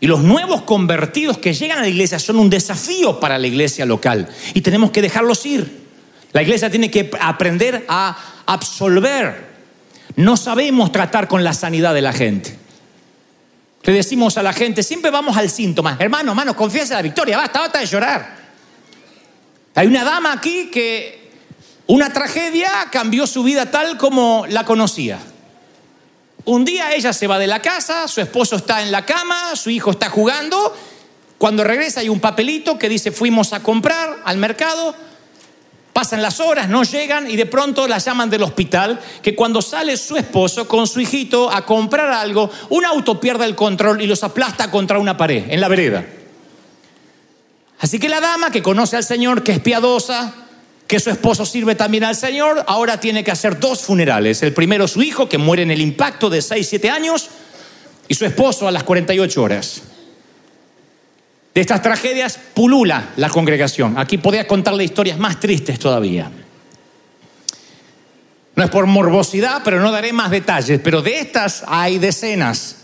[0.00, 3.86] Y los nuevos convertidos que llegan a la iglesia son un desafío para la iglesia
[3.86, 4.28] local.
[4.52, 5.84] Y tenemos que dejarlos ir.
[6.32, 9.54] La iglesia tiene que aprender a absolver.
[10.16, 12.58] No sabemos tratar con la sanidad de la gente.
[13.84, 15.96] Le decimos a la gente, siempre vamos al síntoma.
[16.00, 17.36] Hermano, hermano, confiesa en la victoria.
[17.36, 18.36] Basta, basta de llorar.
[19.76, 21.23] Hay una dama aquí que
[21.86, 25.18] una tragedia cambió su vida tal como la conocía.
[26.46, 29.70] Un día ella se va de la casa, su esposo está en la cama, su
[29.70, 30.74] hijo está jugando.
[31.38, 34.94] Cuando regresa hay un papelito que dice fuimos a comprar al mercado.
[35.92, 39.96] Pasan las horas, no llegan y de pronto la llaman del hospital que cuando sale
[39.96, 44.24] su esposo con su hijito a comprar algo, un auto pierde el control y los
[44.24, 46.04] aplasta contra una pared en la vereda.
[47.78, 50.43] Así que la dama que conoce al Señor, que es piadosa,
[50.86, 54.42] que su esposo sirve también al Señor, ahora tiene que hacer dos funerales.
[54.42, 57.28] El primero su hijo, que muere en el impacto de 6, 7 años,
[58.06, 59.82] y su esposo a las 48 horas.
[61.54, 63.96] De estas tragedias pulula la congregación.
[63.96, 66.30] Aquí podría contarle historias más tristes todavía.
[68.56, 72.76] No es por morbosidad, pero no daré más detalles, pero de estas hay decenas.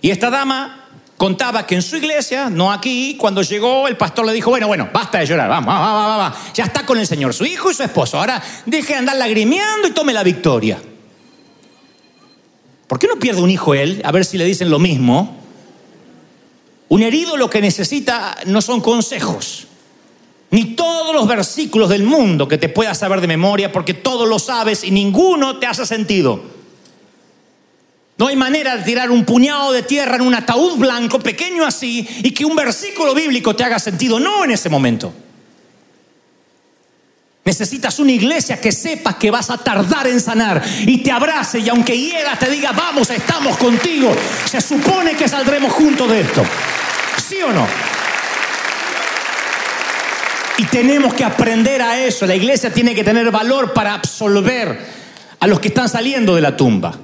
[0.00, 0.79] Y esta dama
[1.20, 4.88] contaba que en su iglesia, no aquí, cuando llegó el pastor le dijo, bueno, bueno,
[4.90, 6.38] basta de llorar, vamos, vamos, vamos, vamos.
[6.54, 9.86] ya está con el Señor, su hijo y su esposo, ahora deje de andar lagrimeando
[9.86, 10.80] y tome la victoria.
[12.86, 14.00] ¿Por qué no pierde un hijo él?
[14.02, 15.36] A ver si le dicen lo mismo.
[16.88, 19.66] Un herido lo que necesita no son consejos,
[20.50, 24.38] ni todos los versículos del mundo que te puedas saber de memoria, porque todos lo
[24.38, 26.59] sabes y ninguno te hace sentido.
[28.20, 32.06] No hay manera de tirar un puñado de tierra en un ataúd blanco pequeño así
[32.22, 34.20] y que un versículo bíblico te haga sentido.
[34.20, 35.10] No en ese momento.
[37.46, 41.70] Necesitas una iglesia que sepa que vas a tardar en sanar y te abrace y
[41.70, 44.14] aunque hiera te diga, vamos, estamos contigo.
[44.44, 46.44] Se supone que saldremos juntos de esto.
[47.26, 47.66] ¿Sí o no?
[50.58, 52.26] Y tenemos que aprender a eso.
[52.26, 54.78] La iglesia tiene que tener valor para absolver
[55.38, 56.98] a los que están saliendo de la tumba.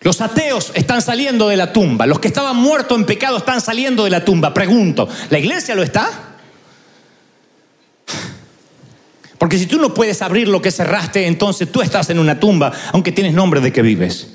[0.00, 2.06] Los ateos están saliendo de la tumba.
[2.06, 4.52] Los que estaban muertos en pecado están saliendo de la tumba.
[4.52, 6.36] Pregunto, ¿la iglesia lo está?
[9.38, 12.72] Porque si tú no puedes abrir lo que cerraste, entonces tú estás en una tumba,
[12.92, 14.28] aunque tienes nombre de que vives.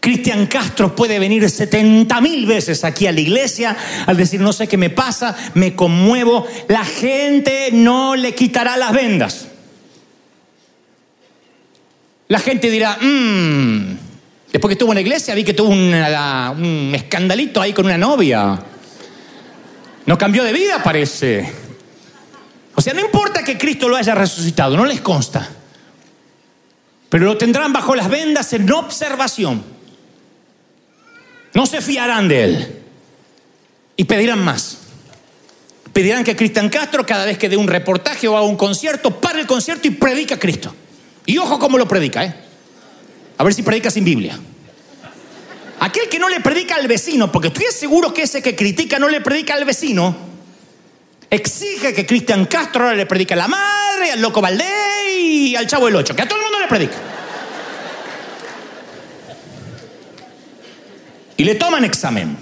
[0.00, 4.66] Cristian Castro puede venir 70 mil veces aquí a la iglesia al decir, no sé
[4.66, 6.46] qué me pasa, me conmuevo.
[6.68, 9.48] La gente no le quitará las vendas.
[12.28, 14.09] La gente dirá, mmm,
[14.52, 18.58] Después que estuvo en la iglesia vi que tuvo un escandalito ahí con una novia.
[20.06, 21.50] No cambió de vida, parece.
[22.74, 25.48] O sea, no importa que Cristo lo haya resucitado, no les consta.
[27.08, 29.62] Pero lo tendrán bajo las vendas en observación.
[31.54, 32.82] No se fiarán de él.
[33.96, 34.78] Y pedirán más.
[35.92, 39.40] Pedirán que Cristian Castro, cada vez que dé un reportaje o haga un concierto, pare
[39.40, 40.74] el concierto y predica a Cristo.
[41.26, 42.34] Y ojo cómo lo predica, ¿eh?
[43.40, 44.38] A ver si predica sin Biblia.
[45.78, 49.08] Aquel que no le predica al vecino, porque estoy seguro que ese que critica no
[49.08, 50.14] le predica al vecino,
[51.30, 54.66] exige que Cristian Castro ahora le predica a la madre, al loco Valdés
[55.18, 56.96] y al chavo del ocho, que a todo el mundo le predica.
[61.38, 62.36] Y le toman examen.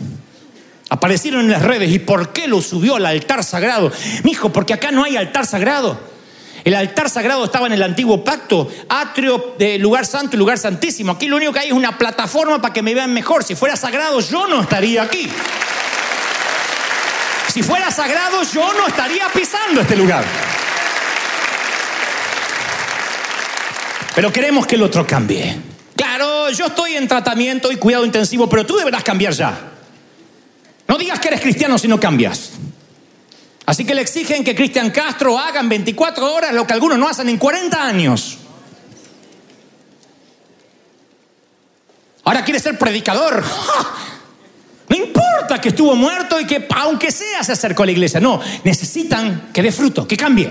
[0.89, 1.93] Aparecieron en las redes.
[1.93, 3.93] ¿Y por qué lo subió al altar sagrado?
[4.25, 6.08] Mijo, porque acá no hay altar sagrado.
[6.69, 11.12] El altar sagrado estaba en el antiguo pacto, atrio de lugar santo y lugar santísimo.
[11.12, 13.43] Aquí lo único que hay es una plataforma para que me vean mejor.
[13.43, 15.31] Si fuera sagrado, yo no estaría aquí.
[17.51, 20.23] Si fuera sagrado, yo no estaría pisando este lugar.
[24.14, 25.57] Pero queremos que el otro cambie.
[25.97, 29.59] Claro, yo estoy en tratamiento y cuidado intensivo, pero tú deberás cambiar ya.
[30.87, 32.58] No digas que eres cristiano si no cambias.
[33.69, 37.07] Así que le exigen que Cristian Castro haga en 24 horas lo que algunos no
[37.07, 38.39] hacen en 40 años.
[42.25, 43.45] Ahora quiere ser predicador.
[44.91, 48.21] No importa que estuvo muerto y que aunque sea se acercó a la iglesia.
[48.21, 50.51] No, necesitan que dé fruto, que cambie.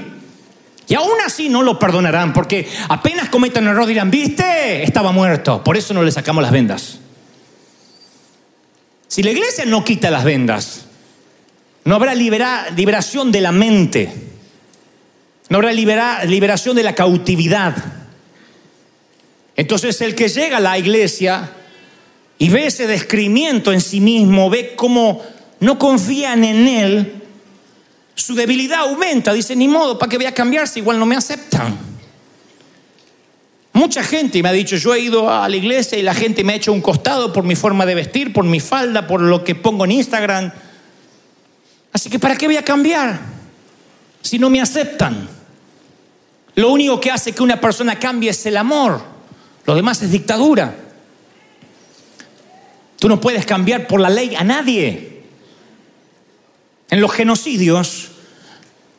[0.88, 5.64] Y aún así no lo perdonarán porque apenas cometan un error dirán, viste, estaba muerto.
[5.64, 7.00] Por eso no le sacamos las vendas.
[9.08, 10.87] Si la iglesia no quita las vendas,
[11.88, 14.14] no habrá liberación de la mente.
[15.48, 17.78] No habrá liberación de la cautividad.
[19.56, 21.50] Entonces el que llega a la iglesia
[22.38, 25.24] y ve ese descrimiento en sí mismo, ve cómo
[25.62, 27.24] no confían en él,
[28.16, 29.32] su debilidad aumenta.
[29.32, 30.80] Dice, ni modo, ¿para qué voy a cambiarse?
[30.80, 31.78] Igual no me aceptan.
[33.72, 36.52] Mucha gente me ha dicho, yo he ido a la iglesia y la gente me
[36.52, 39.56] ha hecho un costado por mi forma de vestir, por mi falda, por lo que
[39.56, 40.52] pongo en Instagram.
[41.98, 43.20] Así que ¿para qué voy a cambiar
[44.22, 45.28] si no me aceptan?
[46.54, 49.02] Lo único que hace que una persona cambie es el amor.
[49.66, 50.76] Lo demás es dictadura.
[53.00, 55.24] Tú no puedes cambiar por la ley a nadie.
[56.92, 58.10] En los genocidios,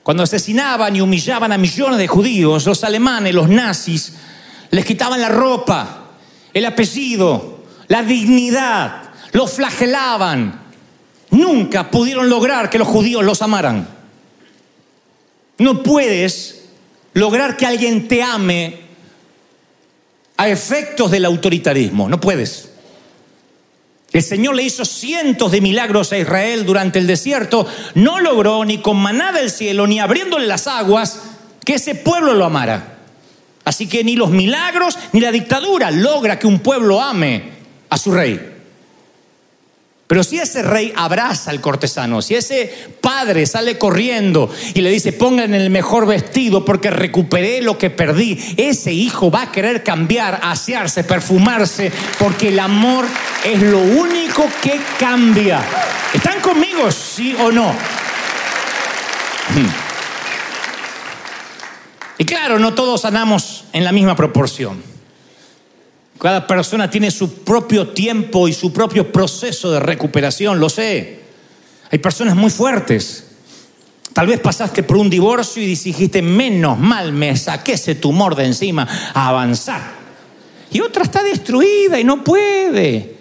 [0.03, 4.15] cuando asesinaban y humillaban a millones de judíos, los alemanes, los nazis,
[4.73, 6.09] les quitaban la ropa,
[6.53, 10.68] el apellido, la dignidad, los flagelaban,
[11.31, 13.89] nunca pudieron lograr que los judíos los amaran.
[15.59, 16.64] No puedes
[17.14, 18.81] lograr que alguien te ame
[20.37, 22.70] a efectos del autoritarismo, no puedes.
[24.12, 28.79] El Señor le hizo cientos de milagros a Israel durante el desierto, no logró ni
[28.79, 31.20] con maná del cielo, ni abriéndole las aguas,
[31.64, 32.99] que ese pueblo lo amara.
[33.64, 37.51] Así que ni los milagros ni la dictadura logra que un pueblo ame
[37.91, 38.58] a su rey.
[40.09, 45.13] Pero si ese rey abraza al cortesano, si ese padre sale corriendo y le dice,
[45.13, 50.41] pongan el mejor vestido porque recuperé lo que perdí, ese hijo va a querer cambiar,
[50.43, 53.05] asearse, perfumarse, porque el amor
[53.45, 55.63] es lo único que cambia.
[56.15, 57.69] ¿Están conmigo, sí o no?
[59.55, 59.69] Hmm.
[62.17, 64.83] Y claro, no todos sanamos en la misma proporción.
[66.19, 71.21] Cada persona tiene su propio tiempo y su propio proceso de recuperación, lo sé.
[71.91, 73.25] Hay personas muy fuertes.
[74.12, 78.47] Tal vez pasaste por un divorcio y dijiste, menos mal, me saqué ese tumor de
[78.47, 79.81] encima a avanzar.
[80.73, 83.16] Y otra está destruida y no puede.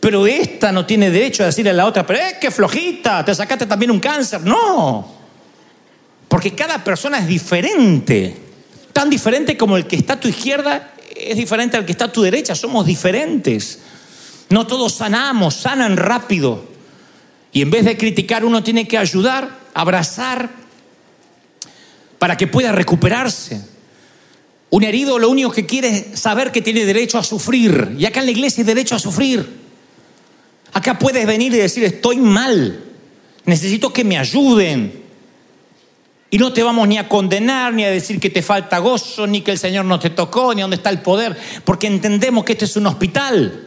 [0.00, 3.34] Pero esta no tiene derecho a decirle a la otra, pero es que flojita, te
[3.34, 4.40] sacaste también un cáncer.
[4.40, 5.06] No.
[6.26, 8.36] Porque cada persona es diferente.
[8.92, 12.12] Tan diferente como el que está a tu izquierda es diferente al que está a
[12.12, 13.80] tu derecha, somos diferentes.
[14.48, 16.64] No todos sanamos, sanan rápido.
[17.52, 20.50] Y en vez de criticar, uno tiene que ayudar, abrazar,
[22.18, 23.60] para que pueda recuperarse.
[24.70, 27.96] Un herido lo único que quiere es saber que tiene derecho a sufrir.
[27.98, 29.60] Y acá en la iglesia hay derecho a sufrir.
[30.72, 32.84] Acá puedes venir y decir, estoy mal,
[33.44, 35.02] necesito que me ayuden.
[36.32, 39.40] Y no te vamos ni a condenar, ni a decir que te falta gozo, ni
[39.40, 42.66] que el Señor no te tocó, ni dónde está el poder, porque entendemos que este
[42.66, 43.66] es un hospital.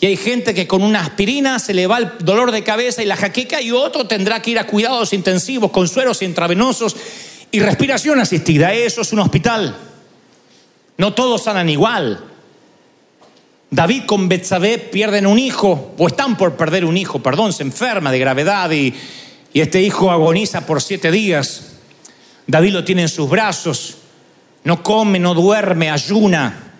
[0.00, 3.06] Y hay gente que con una aspirina se le va el dolor de cabeza y
[3.06, 6.96] la jaqueca, y otro tendrá que ir a cuidados intensivos con sueros intravenosos
[7.50, 8.72] y respiración asistida.
[8.72, 9.76] Eso es un hospital.
[10.96, 12.24] No todos sanan igual.
[13.70, 18.10] David con Betsabé pierden un hijo, o están por perder un hijo, perdón, se enferma
[18.10, 18.94] de gravedad y
[19.52, 21.72] este hijo agoniza por siete días.
[22.46, 23.96] David lo tiene en sus brazos,
[24.64, 26.72] no come, no duerme, ayuna.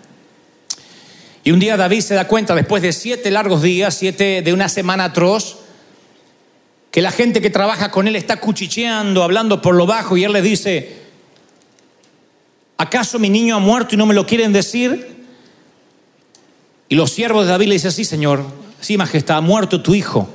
[1.43, 4.69] Y un día David se da cuenta, después de siete largos días, siete de una
[4.69, 5.59] semana atroz,
[6.91, 10.33] que la gente que trabaja con él está cuchicheando, hablando por lo bajo, y él
[10.33, 10.97] le dice,
[12.77, 15.15] ¿acaso mi niño ha muerto y no me lo quieren decir?
[16.87, 18.45] Y los siervos de David le dicen, sí, Señor,
[18.79, 20.29] sí, Majestad, ha muerto tu hijo.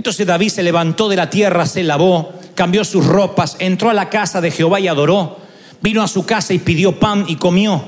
[0.00, 4.08] Entonces David se levantó de la tierra, se lavó, cambió sus ropas, entró a la
[4.08, 5.36] casa de Jehová y adoró,
[5.82, 7.84] vino a su casa y pidió pan y comió.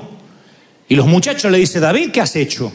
[0.87, 2.71] Y los muchachos le dicen, David, ¿qué has hecho?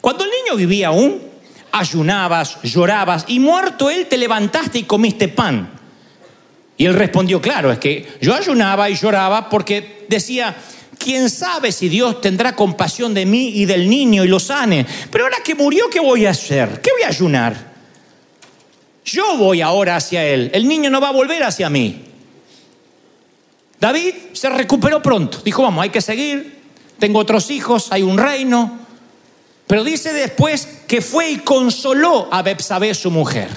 [0.00, 1.22] Cuando el niño vivía aún,
[1.70, 5.70] ayunabas, llorabas y muerto él te levantaste y comiste pan.
[6.76, 10.56] Y él respondió, claro, es que yo ayunaba y lloraba porque decía,
[10.98, 14.84] ¿quién sabe si Dios tendrá compasión de mí y del niño y lo sane?
[15.08, 16.80] Pero ahora que murió, ¿qué voy a hacer?
[16.80, 17.71] ¿Qué voy a ayunar?
[19.04, 22.04] Yo voy ahora hacia él, el niño no va a volver hacia mí.
[23.80, 26.62] David se recuperó pronto, dijo, vamos, hay que seguir,
[26.98, 28.78] tengo otros hijos, hay un reino.
[29.66, 33.48] Pero dice después que fue y consoló a Bepsabé, su mujer.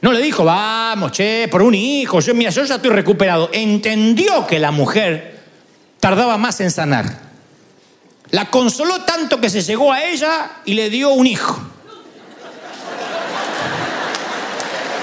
[0.00, 3.50] No le dijo, vamos, che, por un hijo, yo, mira, yo ya estoy recuperado.
[3.52, 5.40] Entendió que la mujer
[6.00, 7.20] tardaba más en sanar.
[8.30, 11.60] La consoló tanto que se llegó a ella y le dio un hijo.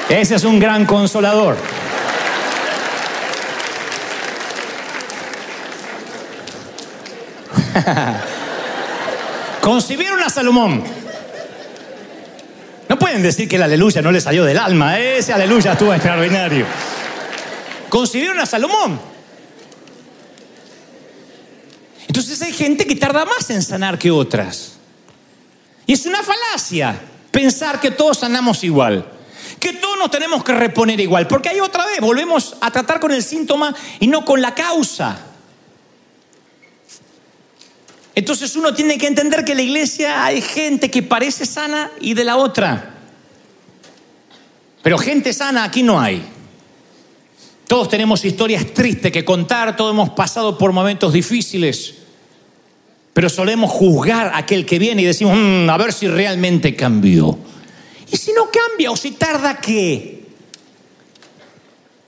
[0.10, 1.58] Ese es un gran consolador.
[9.62, 10.84] Concibieron a Salomón.
[12.89, 14.99] No pueden decir que el aleluya no le salió del alma.
[14.99, 16.66] Ese aleluya estuvo extraordinario.
[17.89, 18.99] Concibieron a Salomón.
[22.08, 24.74] Entonces hay gente que tarda más en sanar que otras.
[25.86, 26.99] Y es una falacia
[27.32, 29.12] pensar que todos sanamos igual.
[29.64, 31.26] Que todos nos tenemos que reponer igual.
[31.26, 35.18] Porque ahí otra vez volvemos a tratar con el síntoma y no con la causa.
[38.14, 42.14] Entonces uno tiene que entender que en la iglesia hay gente que parece sana y
[42.14, 42.93] de la otra.
[44.82, 46.22] Pero gente sana aquí no hay.
[47.66, 51.93] Todos tenemos historias tristes que contar, todos hemos pasado por momentos difíciles,
[53.14, 57.39] pero solemos juzgar a aquel que viene y decimos, mm, a ver si realmente cambió.
[58.14, 60.22] Y si no cambia o si tarda, ¿qué?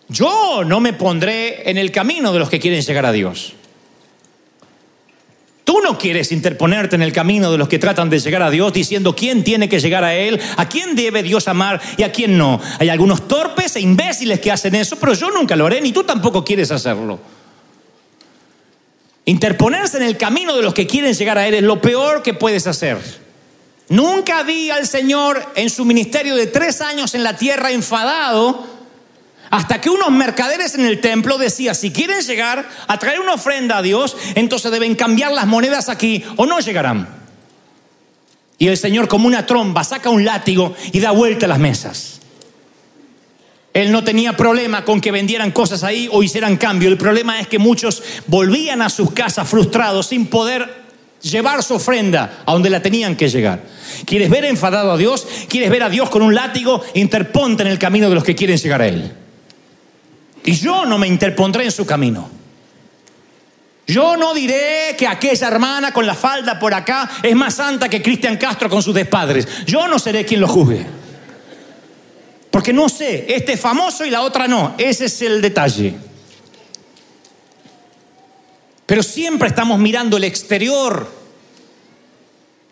[0.08, 3.53] Yo no me pondré en el camino de los que quieren llegar a Dios.
[5.64, 8.72] Tú no quieres interponerte en el camino de los que tratan de llegar a Dios
[8.72, 12.38] diciendo quién tiene que llegar a Él, a quién debe Dios amar y a quién
[12.38, 12.62] no.
[12.78, 16.03] Hay algunos torpes e imbéciles que hacen eso, pero yo nunca lo haré, ni tú
[16.03, 17.20] tampoco quieres hacerlo.
[19.26, 22.36] Interponerse en el camino de los que quieren llegar a Él es lo peor que
[22.36, 23.25] puedes hacer.
[23.90, 28.66] Nunca vi al Señor en su ministerio de tres años en la tierra enfadado
[29.52, 33.78] hasta que unos mercaderes en el templo decían, si quieren llegar a traer una ofrenda
[33.78, 37.08] a Dios, entonces deben cambiar las monedas aquí o no llegarán.
[38.58, 42.20] Y el Señor como una tromba saca un látigo y da vuelta a las mesas.
[43.74, 46.88] Él no tenía problema con que vendieran cosas ahí o hicieran cambio.
[46.88, 50.85] El problema es que muchos volvían a sus casas frustrados sin poder
[51.30, 53.62] llevar su ofrenda a donde la tenían que llegar.
[54.06, 55.28] ¿Quieres ver enfadado a Dios?
[55.50, 56.82] ¿Quieres ver a Dios con un látigo?
[56.94, 59.12] Interponte en el camino de los que quieren llegar a Él.
[60.44, 62.30] Y yo no me interpondré en su camino.
[63.88, 68.02] Yo no diré que aquella hermana con la falda por acá es más santa que
[68.02, 69.48] Cristian Castro con sus despadres.
[69.66, 70.86] Yo no seré quien lo juzgue.
[72.50, 74.76] Porque no sé, este es famoso y la otra no.
[74.78, 75.96] Ese es el detalle.
[78.86, 81.26] Pero siempre estamos mirando el exterior.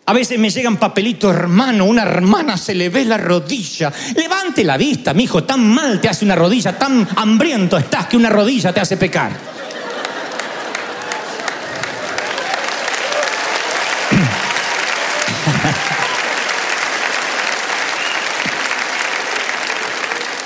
[0.06, 3.92] A veces me llegan papelitos, hermano, una hermana se le ve la rodilla.
[4.14, 8.16] Levante la vista, mi hijo, tan mal te hace una rodilla, tan hambriento estás que
[8.16, 9.32] una rodilla te hace pecar.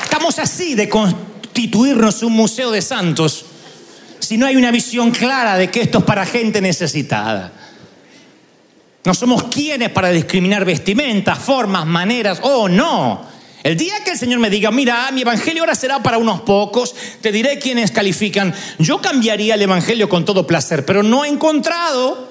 [0.05, 3.45] Estamos así de constituirnos un museo de santos
[4.29, 7.51] si no hay una visión clara de que esto es para gente necesitada.
[9.03, 12.41] No somos quienes para discriminar vestimentas, formas, maneras.
[12.43, 13.23] Oh, no.
[13.63, 16.95] El día que el Señor me diga, mira, mi evangelio ahora será para unos pocos,
[17.23, 18.55] te diré quiénes califican.
[18.79, 22.29] Yo cambiaría el evangelio con todo placer, pero no he encontrado,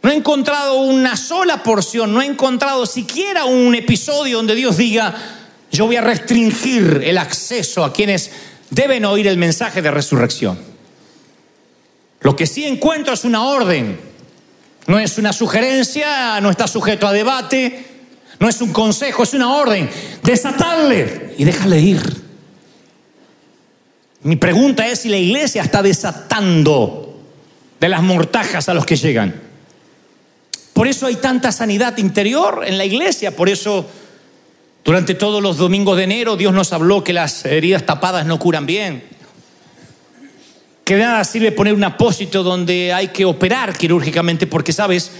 [0.00, 5.14] no he encontrado una sola porción, no he encontrado siquiera un episodio donde Dios diga,
[5.70, 8.30] yo voy a restringir el acceso a quienes
[8.70, 10.58] deben oír el mensaje de resurrección.
[12.20, 13.98] Lo que sí encuentro es una orden
[14.86, 17.84] no es una sugerencia, no está sujeto a debate,
[18.38, 19.90] no es un consejo, es una orden.
[20.22, 22.26] Desatarle y déjale ir.
[24.22, 27.20] Mi pregunta es si la iglesia está desatando
[27.80, 29.42] de las mortajas a los que llegan.
[30.72, 33.86] Por eso hay tanta sanidad interior en la iglesia, por eso
[34.86, 38.66] durante todos los domingos de enero Dios nos habló que las heridas tapadas no curan
[38.66, 39.02] bien.
[40.84, 45.10] Que de nada sirve poner un apósito donde hay que operar quirúrgicamente porque sabes,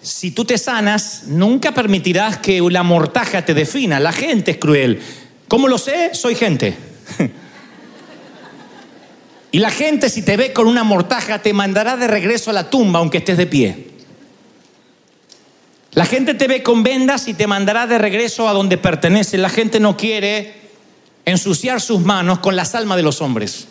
[0.00, 4.00] si tú te sanas, nunca permitirás que la mortaja te defina.
[4.00, 5.02] La gente es cruel.
[5.48, 6.14] ¿Cómo lo sé?
[6.14, 6.74] Soy gente.
[9.52, 12.70] y la gente si te ve con una mortaja te mandará de regreso a la
[12.70, 13.89] tumba aunque estés de pie.
[15.92, 19.38] La gente te ve con vendas y te mandará de regreso a donde pertenece.
[19.38, 20.54] La gente no quiere
[21.24, 23.66] ensuciar sus manos con las almas de los hombres.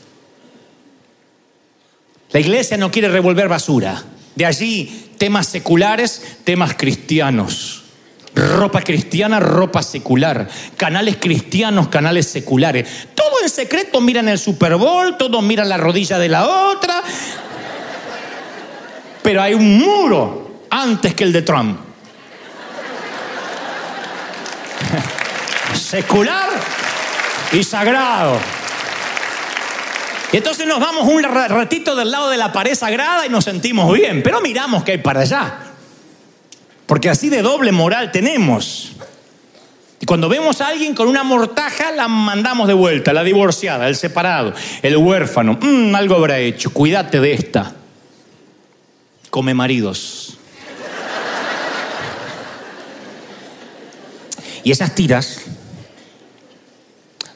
[2.32, 4.04] La iglesia no quiere revolver basura.
[4.36, 7.84] De allí temas seculares, temas cristianos.
[8.36, 10.48] Ropa cristiana, ropa secular.
[10.78, 12.88] Canales cristianos, canales seculares.
[13.16, 17.02] Todo en secreto miran el Super Bowl, todos miran la rodilla de la otra.
[19.24, 21.89] Pero hay un muro antes que el de Trump.
[25.74, 26.50] Secular
[27.52, 28.40] y sagrado.
[30.32, 33.92] Y entonces nos vamos un ratito del lado de la pared sagrada y nos sentimos
[33.94, 35.60] bien, pero miramos que hay para allá.
[36.86, 38.92] Porque así de doble moral tenemos.
[40.00, 43.96] Y cuando vemos a alguien con una mortaja, la mandamos de vuelta, la divorciada, el
[43.96, 45.58] separado, el huérfano.
[45.62, 47.76] Mm, algo habrá hecho, cuídate de esta.
[49.30, 50.39] Come maridos.
[54.70, 55.40] Y esas tiras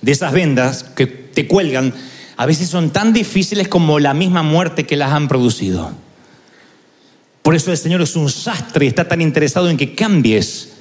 [0.01, 1.91] de esas vendas que te cuelgan
[2.37, 5.93] a veces son tan difíciles como la misma muerte que las han producido.
[7.41, 10.73] Por eso el Señor es un sastre y está tan interesado en que cambies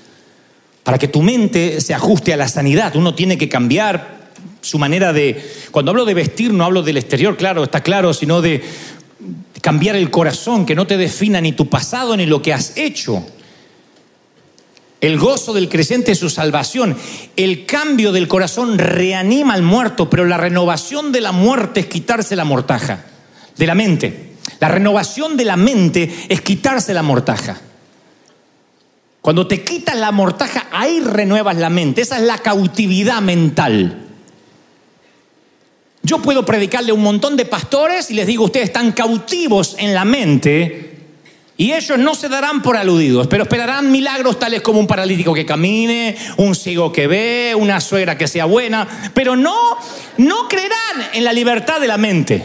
[0.82, 2.96] para que tu mente se ajuste a la sanidad.
[2.96, 4.28] Uno tiene que cambiar
[4.60, 5.42] su manera de...
[5.70, 8.62] Cuando hablo de vestir no hablo del exterior, claro, está claro, sino de
[9.62, 13.24] cambiar el corazón, que no te defina ni tu pasado ni lo que has hecho.
[15.02, 16.96] El gozo del creyente es su salvación.
[17.34, 22.36] El cambio del corazón reanima al muerto, pero la renovación de la muerte es quitarse
[22.36, 23.04] la mortaja
[23.56, 24.34] de la mente.
[24.60, 27.60] La renovación de la mente es quitarse la mortaja.
[29.20, 32.02] Cuando te quitas la mortaja, ahí renuevas la mente.
[32.02, 34.06] Esa es la cautividad mental.
[36.04, 39.94] Yo puedo predicarle a un montón de pastores y les digo, ustedes están cautivos en
[39.94, 40.91] la mente
[41.62, 45.46] y ellos no se darán por aludidos, pero esperarán milagros tales como un paralítico que
[45.46, 49.78] camine, un ciego que ve, una suegra que sea buena, pero no,
[50.16, 52.44] no creerán en la libertad de la mente.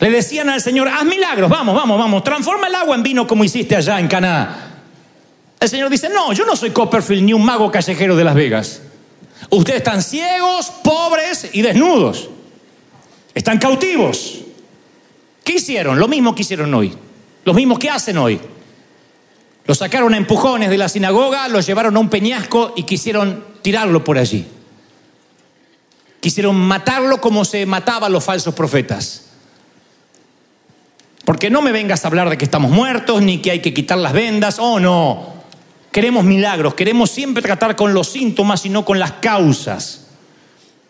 [0.00, 3.42] Le decían al Señor, haz milagros, vamos, vamos, vamos, transforma el agua en vino como
[3.42, 4.82] hiciste allá en Caná.
[5.58, 8.82] El Señor dice, no, yo no soy Copperfield ni un mago callejero de Las Vegas.
[9.48, 12.28] Ustedes están ciegos, pobres y desnudos.
[13.32, 14.42] Están cautivos.
[15.48, 15.98] ¿Qué hicieron?
[15.98, 16.92] Lo mismo que hicieron hoy.
[17.46, 18.38] Los mismos que hacen hoy.
[19.64, 24.04] Lo sacaron a empujones de la sinagoga, lo llevaron a un peñasco y quisieron tirarlo
[24.04, 24.46] por allí.
[26.20, 29.30] Quisieron matarlo como se mataban los falsos profetas.
[31.24, 33.96] Porque no me vengas a hablar de que estamos muertos ni que hay que quitar
[33.96, 34.58] las vendas.
[34.58, 35.32] Oh, no.
[35.90, 40.08] Queremos milagros, queremos siempre tratar con los síntomas y no con las causas.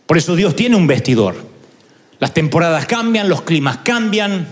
[0.04, 1.47] Por eso Dios tiene un vestidor.
[2.20, 4.46] Las temporadas cambian, los climas cambian.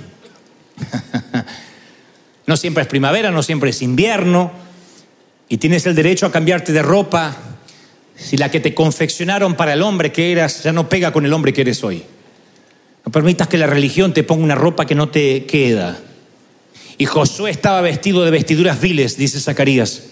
[2.46, 4.52] no siempre es primavera, no siempre es invierno.
[5.48, 7.36] Y tienes el derecho a cambiarte de ropa
[8.16, 11.32] si la que te confeccionaron para el hombre que eras ya no pega con el
[11.32, 12.02] hombre que eres hoy.
[13.04, 15.98] No permitas que la religión te ponga una ropa que no te queda.
[16.98, 20.04] Y Josué estaba vestido de vestiduras viles, dice Zacarías.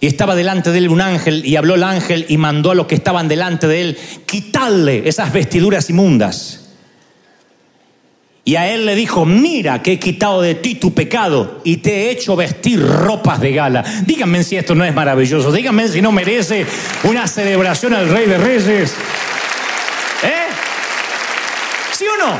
[0.00, 2.86] Y estaba delante de él un ángel y habló el ángel y mandó a los
[2.86, 6.65] que estaban delante de él, quitarle esas vestiduras inmundas.
[8.46, 11.90] Y a él le dijo, mira que he quitado de ti tu pecado y te
[11.90, 13.82] he hecho vestir ropas de gala.
[14.06, 16.64] Díganme si esto no es maravilloso, díganme si no merece
[17.02, 18.94] una celebración al Rey de Reyes.
[20.22, 20.46] ¿Eh?
[21.90, 22.38] ¿Sí o no?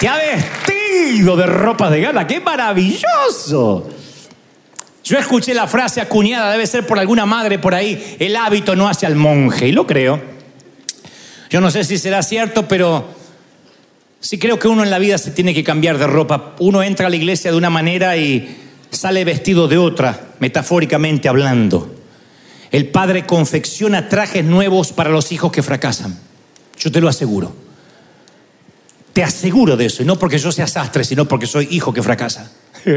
[0.00, 3.90] Te ha vestido de ropas de gala, qué maravilloso.
[5.04, 8.88] Yo escuché la frase acuñada, debe ser por alguna madre por ahí, el hábito no
[8.88, 10.18] hace al monje, y lo creo.
[11.50, 13.19] Yo no sé si será cierto, pero
[14.20, 16.54] Sí creo que uno en la vida se tiene que cambiar de ropa.
[16.58, 18.56] Uno entra a la iglesia de una manera y
[18.90, 21.94] sale vestido de otra, metafóricamente hablando.
[22.70, 26.18] El padre confecciona trajes nuevos para los hijos que fracasan.
[26.78, 27.54] Yo te lo aseguro.
[29.14, 32.02] Te aseguro de eso, y no porque yo sea sastre, sino porque soy hijo que
[32.02, 32.52] fracasa.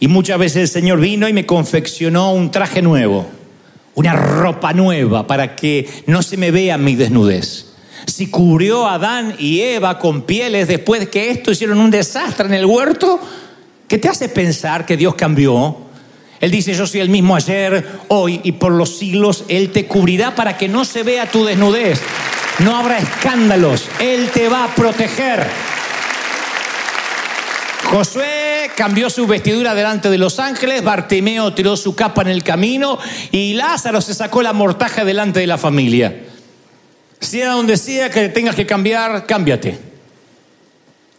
[0.00, 3.26] y muchas veces el Señor vino y me confeccionó un traje nuevo,
[3.94, 7.73] una ropa nueva para que no se me vea mi desnudez.
[8.06, 12.46] Si cubrió a Adán y Eva con pieles después de que esto hicieron un desastre
[12.46, 13.18] en el huerto,
[13.88, 15.76] ¿qué te hace pensar que Dios cambió?
[16.40, 19.44] Él dice, yo soy el mismo ayer, hoy y por los siglos.
[19.48, 22.00] Él te cubrirá para que no se vea tu desnudez.
[22.58, 23.86] No habrá escándalos.
[23.98, 25.46] Él te va a proteger.
[27.84, 32.98] Josué cambió su vestidura delante de los ángeles, Bartimeo tiró su capa en el camino
[33.30, 36.23] y Lázaro se sacó la mortaja delante de la familia.
[37.24, 39.78] Sea donde sea que tengas que cambiar, cámbiate.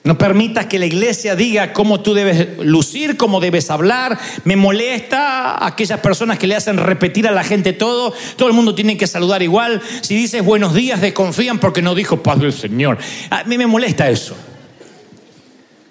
[0.03, 4.19] No permitas que la iglesia diga cómo tú debes lucir, cómo debes hablar.
[4.43, 8.13] Me molesta aquellas personas que le hacen repetir a la gente todo.
[8.35, 9.81] Todo el mundo tiene que saludar igual.
[10.01, 12.99] Si dices buenos días, desconfían porque no dijo Padre del Señor.
[13.31, 14.35] A mí me molesta eso.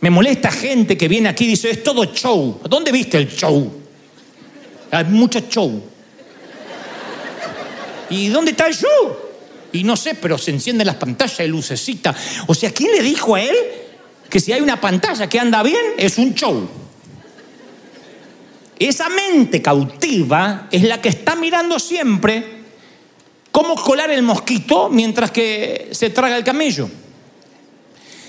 [0.00, 2.60] Me molesta gente que viene aquí y dice, es todo show.
[2.68, 3.80] ¿Dónde viste el show?
[4.92, 5.82] Hay mucho show.
[8.10, 9.23] ¿Y dónde está el show?
[9.74, 12.14] Y no sé, pero se encienden las pantallas de lucecita.
[12.46, 13.56] O sea, ¿quién le dijo a él
[14.30, 16.68] que si hay una pantalla que anda bien, es un show?
[18.78, 22.62] Esa mente cautiva es la que está mirando siempre
[23.50, 26.88] cómo colar el mosquito mientras que se traga el camello.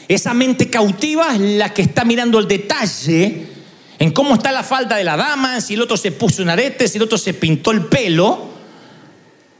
[0.07, 3.49] Esa mente cautiva es la que está mirando el detalle
[3.99, 6.87] en cómo está la falda de la dama, si el otro se puso un arete,
[6.87, 8.54] si el otro se pintó el pelo,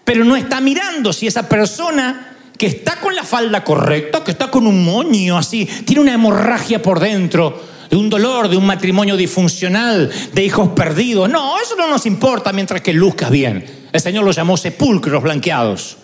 [0.06, 4.50] pero no está mirando si esa persona que está con la falda correcta, que está
[4.50, 9.18] con un moño así, tiene una hemorragia por dentro, de un dolor, de un matrimonio
[9.18, 11.30] disfuncional, de hijos perdidos.
[11.30, 13.66] No, eso no nos importa mientras que luzcas bien.
[13.92, 15.98] El Señor lo llamó sepulcros blanqueados.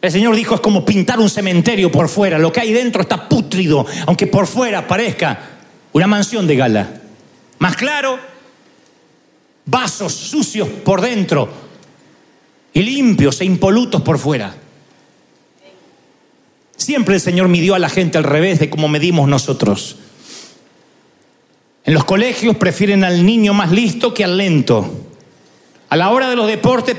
[0.00, 2.38] El Señor dijo, es como pintar un cementerio por fuera.
[2.38, 5.40] Lo que hay dentro está pútrido, aunque por fuera parezca
[5.92, 6.88] una mansión de gala.
[7.58, 8.18] Más claro,
[9.66, 11.65] vasos sucios por dentro
[12.76, 14.54] y limpios e impolutos por fuera.
[16.76, 19.96] Siempre el Señor midió a la gente al revés de cómo medimos nosotros.
[21.86, 24.92] En los colegios prefieren al niño más listo que al lento.
[25.88, 26.96] A la hora de los deportes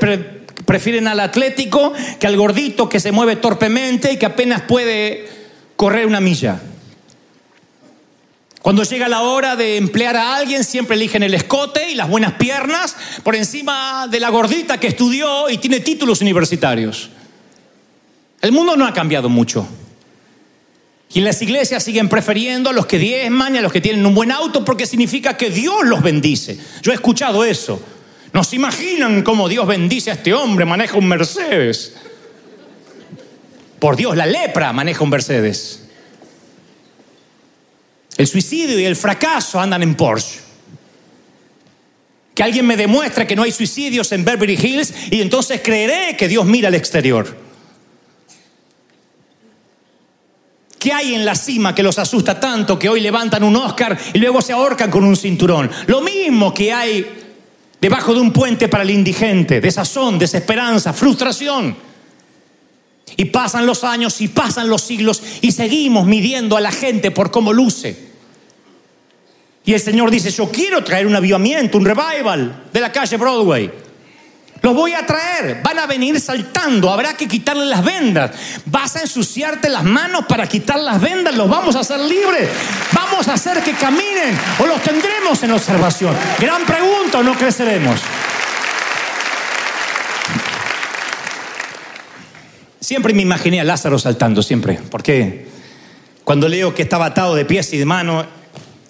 [0.66, 5.30] Prefieren al atlético que al gordito que se mueve torpemente y que apenas puede
[5.76, 6.60] correr una milla.
[8.68, 12.34] Cuando llega la hora de emplear a alguien, siempre eligen el escote y las buenas
[12.34, 17.10] piernas por encima de la gordita que estudió y tiene títulos universitarios.
[18.42, 19.66] El mundo no ha cambiado mucho.
[21.14, 24.06] Y en las iglesias siguen prefiriendo a los que diezman y a los que tienen
[24.06, 26.60] un buen auto porque significa que Dios los bendice.
[26.82, 27.82] Yo he escuchado eso.
[28.34, 30.66] ¿No se imaginan cómo Dios bendice a este hombre?
[30.66, 31.94] Maneja un Mercedes.
[33.80, 35.87] Por Dios, la lepra maneja un Mercedes.
[38.18, 40.40] El suicidio y el fracaso andan en Porsche.
[42.34, 46.28] Que alguien me demuestre que no hay suicidios en Beverly Hills y entonces creeré que
[46.28, 47.48] Dios mira al exterior.
[50.80, 54.20] ¿Qué hay en la cima que los asusta tanto que hoy levantan un Oscar y
[54.20, 55.70] luego se ahorcan con un cinturón?
[55.88, 57.06] Lo mismo que hay
[57.82, 61.76] debajo de un puente para el indigente, desazón, desesperanza, frustración.
[63.16, 67.32] Y pasan los años y pasan los siglos y seguimos midiendo a la gente por
[67.32, 68.07] cómo luce.
[69.68, 73.70] Y el Señor dice, yo quiero traer un avivamiento, un revival de la calle Broadway.
[74.62, 78.32] Los voy a traer, van a venir saltando, habrá que quitarle las vendas.
[78.64, 82.50] Vas a ensuciarte las manos para quitar las vendas, los vamos a hacer libres.
[82.94, 86.16] Vamos a hacer que caminen o los tendremos en observación.
[86.40, 88.00] Gran pregunta, ¿o no creceremos?
[92.80, 94.80] Siempre me imaginé a Lázaro saltando, siempre.
[94.90, 95.46] Porque
[96.24, 98.28] cuando leo que estaba atado de pies y de manos,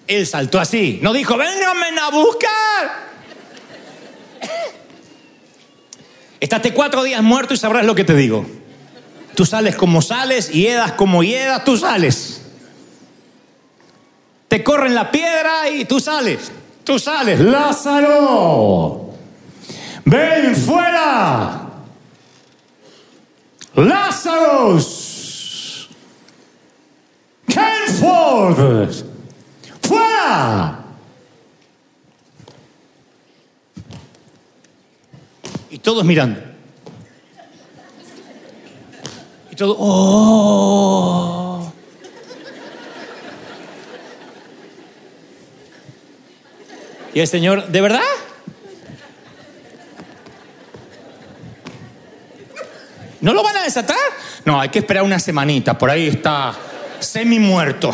[0.08, 0.99] él saltó así.
[1.01, 3.08] No dijo, vénganme a buscar.
[6.39, 8.45] Estate cuatro días muerto y sabrás lo que te digo.
[9.36, 12.41] Tú sales como sales y edas como hiedas, tú sales.
[14.47, 16.51] Te corren la piedra y tú sales.
[16.84, 17.39] Tú sales.
[17.39, 19.14] Lázaro,
[20.05, 21.68] ven fuera.
[23.76, 24.80] Lázaro,
[27.45, 28.89] Kenford,
[29.82, 30.80] fuera.
[35.70, 36.41] Y todos mirando.
[39.49, 41.71] Y todo, oh.
[47.13, 48.01] Y el Señor, ¿de verdad?
[53.21, 53.95] ¿No lo van a desatar?
[54.43, 55.77] No, hay que esperar una semanita.
[55.77, 56.53] Por ahí está
[56.99, 57.93] semi muerto.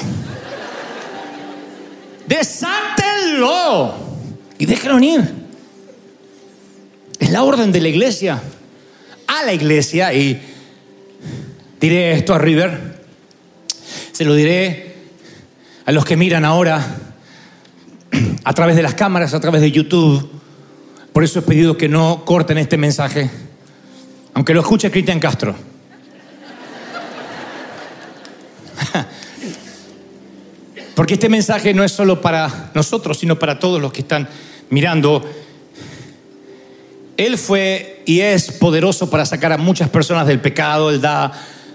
[2.26, 3.94] Desátenlo
[4.58, 5.43] y déjenlo ir.
[7.34, 8.40] La orden de la iglesia
[9.26, 10.40] a la iglesia y
[11.82, 13.02] diré esto a River,
[14.12, 14.94] se lo diré
[15.84, 16.96] a los que miran ahora
[18.44, 20.30] a través de las cámaras, a través de YouTube.
[21.12, 23.32] Por eso he pedido que no corten este mensaje,
[24.36, 25.56] aunque lo escuche Cristian Castro.
[30.94, 34.30] Porque este mensaje no es solo para nosotros, sino para todos los que están
[34.70, 35.28] mirando.
[37.18, 40.90] Él fue y es poderoso para sacar a muchas personas del pecado.
[40.90, 41.32] Él da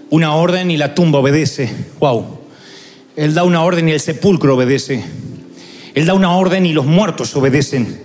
[0.09, 1.71] una orden y la tumba obedece.
[1.99, 2.39] Wow.
[3.15, 5.03] Él da una orden y el sepulcro obedece.
[5.93, 7.99] Él da una orden y los muertos obedecen.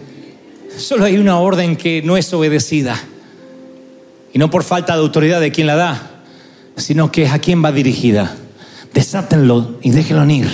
[0.76, 3.01] Solo hay una orden que no es obedecida.
[4.32, 6.11] Y no por falta de autoridad de quien la da,
[6.76, 8.35] sino que es a quien va dirigida.
[8.93, 10.49] Desátenlo y déjenlo ir.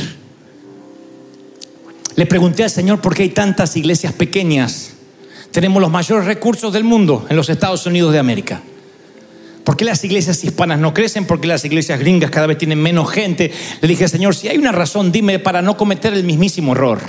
[2.16, 4.92] Le pregunté al Señor por qué hay tantas iglesias pequeñas.
[5.52, 8.62] Tenemos los mayores recursos del mundo en los Estados Unidos de América.
[9.64, 11.26] ¿Por qué las iglesias hispanas no crecen?
[11.26, 13.52] ¿Por qué las iglesias gringas cada vez tienen menos gente?
[13.80, 17.00] Le dije, Señor, si hay una razón, dime para no cometer el mismísimo error.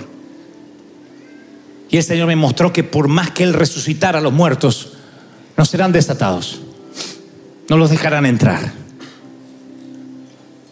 [1.90, 4.94] Y el Señor me mostró que por más que Él resucitara a los muertos,
[5.58, 6.62] no serán desatados.
[7.70, 8.81] No los dejarán entrar.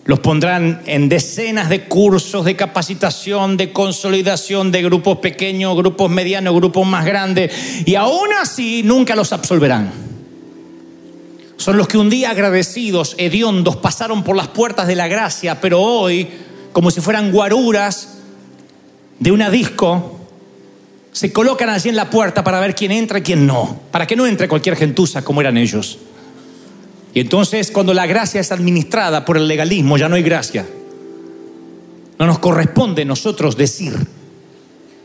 [0.10, 6.55] Los pondrán en decenas de cursos de capacitación, de consolidación de grupos pequeños, grupos medianos,
[6.55, 7.53] grupos más grandes.
[7.86, 9.91] Y aún así nunca los absolverán.
[11.57, 15.80] Son los que un día agradecidos, hediondos, pasaron por las puertas de la gracia, pero
[15.80, 16.28] hoy,
[16.72, 18.18] como si fueran guaruras
[19.20, 20.22] de una disco,
[21.12, 24.16] se colocan allí en la puerta para ver quién entra y quién no, para que
[24.16, 25.99] no entre cualquier gentuza como eran ellos.
[27.14, 30.68] Y entonces cuando la gracia es administrada por el legalismo, ya no hay gracia.
[32.18, 33.95] No nos corresponde nosotros decir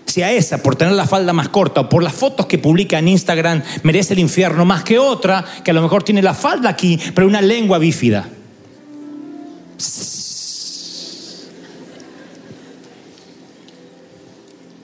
[0.06, 3.00] si a esa, por tener la falda más corta o por las fotos que publica
[3.00, 6.68] en Instagram, merece el infierno más que otra, que a lo mejor tiene la falda
[6.68, 8.28] aquí, pero una lengua bífida.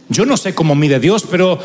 [0.09, 1.61] Yo no sé cómo mide Dios, pero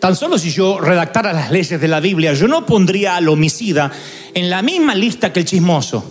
[0.00, 3.90] Tan solo si yo redactara las leyes de la Biblia, yo no pondría al homicida
[4.32, 6.04] en la misma lista que el chismoso.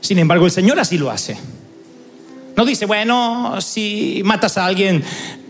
[0.00, 1.36] Sin embargo, el Señor así lo hace.
[2.56, 5.02] No dice, bueno, si matas a alguien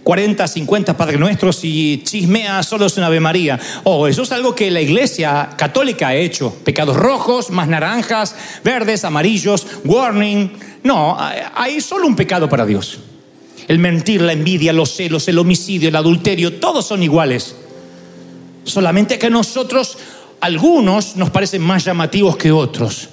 [0.02, 3.58] 40, 50 Padre Nuestros y chismeas solo es una Ave María.
[3.84, 6.54] Oh, eso es algo que la Iglesia Católica ha hecho.
[6.64, 8.34] Pecados rojos, más naranjas,
[8.64, 10.50] verdes, amarillos, warning.
[10.82, 11.16] No,
[11.54, 13.00] hay solo un pecado para Dios.
[13.70, 17.54] El mentir, la envidia, los celos, el homicidio, el adulterio, todos son iguales.
[18.64, 19.96] Solamente que nosotros,
[20.40, 23.10] algunos nos parecen más llamativos que otros.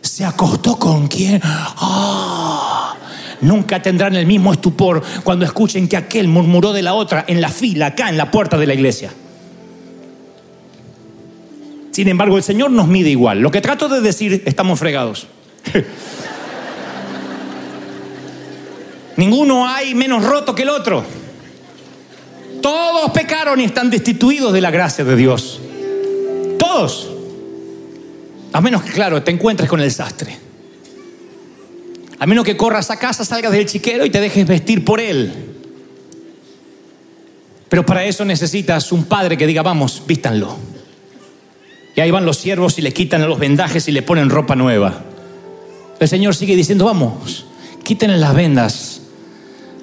[0.00, 1.40] ¿Se acostó con quién?
[1.44, 2.96] ¡Ah!
[3.42, 7.48] Nunca tendrán el mismo estupor cuando escuchen que aquel murmuró de la otra en la
[7.48, 9.12] fila, acá en la puerta de la iglesia.
[11.92, 13.38] Sin embargo, el Señor nos mide igual.
[13.38, 15.28] Lo que trato de decir, estamos fregados.
[19.16, 21.04] Ninguno hay menos roto que el otro.
[22.60, 25.60] Todos pecaron y están destituidos de la gracia de Dios.
[26.58, 27.10] Todos.
[28.52, 30.38] A menos que, claro, te encuentres con el sastre.
[32.18, 35.32] A menos que corras a casa, salgas del chiquero y te dejes vestir por él.
[37.68, 40.56] Pero para eso necesitas un padre que diga, vamos, vístanlo.
[41.96, 45.02] Y ahí van los siervos y le quitan los vendajes y le ponen ropa nueva.
[45.98, 47.46] El Señor sigue diciendo, vamos,
[47.82, 48.91] quítenle las vendas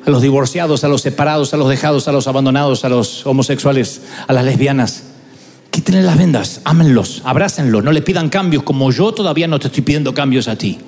[0.09, 4.01] a los divorciados, a los separados, a los dejados, a los abandonados, a los homosexuales,
[4.27, 5.03] a las lesbianas.
[5.71, 9.83] Quítenle las vendas, ámenlos, abrácenlos, no le pidan cambios como yo todavía no te estoy
[9.83, 10.79] pidiendo cambios a ti.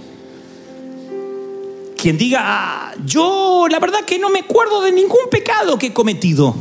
[2.02, 5.94] Quien diga, ah, yo la verdad que no me acuerdo de ningún pecado que he
[5.94, 6.56] cometido.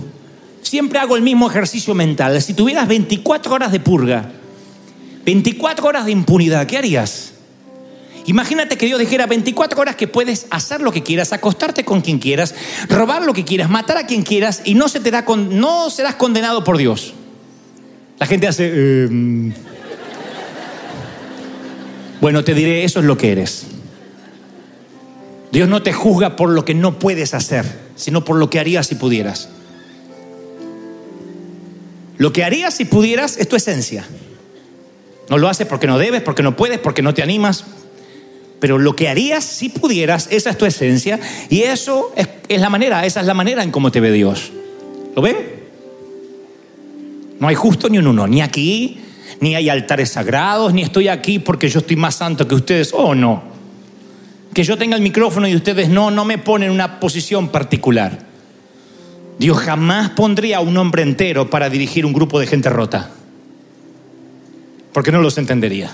[0.60, 2.40] Siempre hago el mismo ejercicio mental.
[2.42, 4.30] Si tuvieras 24 horas de purga,
[5.24, 7.32] 24 horas de impunidad, ¿qué harías?
[8.30, 12.20] Imagínate que Dios dijera 24 horas que puedes hacer lo que quieras, acostarte con quien
[12.20, 12.54] quieras,
[12.88, 17.12] robar lo que quieras, matar a quien quieras y no, serás condenado por Dios.
[18.20, 18.68] La gente hace...
[18.68, 19.52] Em".
[22.20, 23.66] Bueno, te diré, eso es lo que eres.
[25.50, 27.64] Dios no te juzga por lo que no puedes hacer,
[27.96, 29.48] sino por lo que harías si pudieras.
[32.16, 34.04] Lo que harías si pudieras es tu esencia.
[35.28, 37.64] No lo haces porque no debes, porque no puedes, porque no te animas,
[38.60, 43.04] pero lo que harías si pudieras, esa es tu esencia y eso es, la manera,
[43.06, 44.52] esa es la manera en cómo te ve Dios.
[45.16, 45.36] ¿Lo ven?
[47.40, 49.00] No hay justo ni un uno, ni aquí,
[49.40, 52.92] ni hay altares sagrados, ni estoy aquí porque yo estoy más santo que ustedes.
[52.92, 53.42] Oh, no.
[54.52, 58.26] Que yo tenga el micrófono y ustedes no, no me ponen en una posición particular.
[59.38, 63.10] Dios jamás pondría a un hombre entero para dirigir un grupo de gente rota.
[64.92, 65.90] porque no los entendería.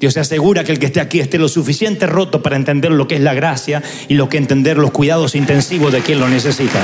[0.00, 3.06] Dios se asegura que el que esté aquí esté lo suficiente roto para entender lo
[3.06, 6.80] que es la gracia y lo que entender los cuidados intensivos de quien lo necesita.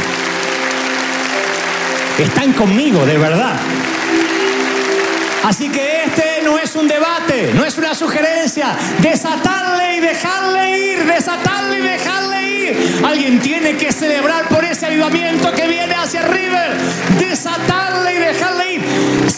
[2.19, 3.57] Están conmigo, de verdad.
[5.45, 8.77] Así que este no es un debate, no es una sugerencia.
[9.01, 13.01] Desatarle y dejarle ir, desatarle y dejarle ir.
[13.03, 15.76] Alguien tiene que celebrar por ese avivamiento que viene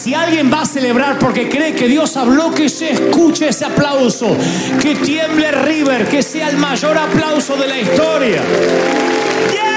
[0.09, 4.35] Si alguien va a celebrar porque cree que Dios habló, que se escuche ese aplauso.
[4.81, 8.41] Que tiemble River, que sea el mayor aplauso de la historia.
[9.53, 9.69] ¡Yeah!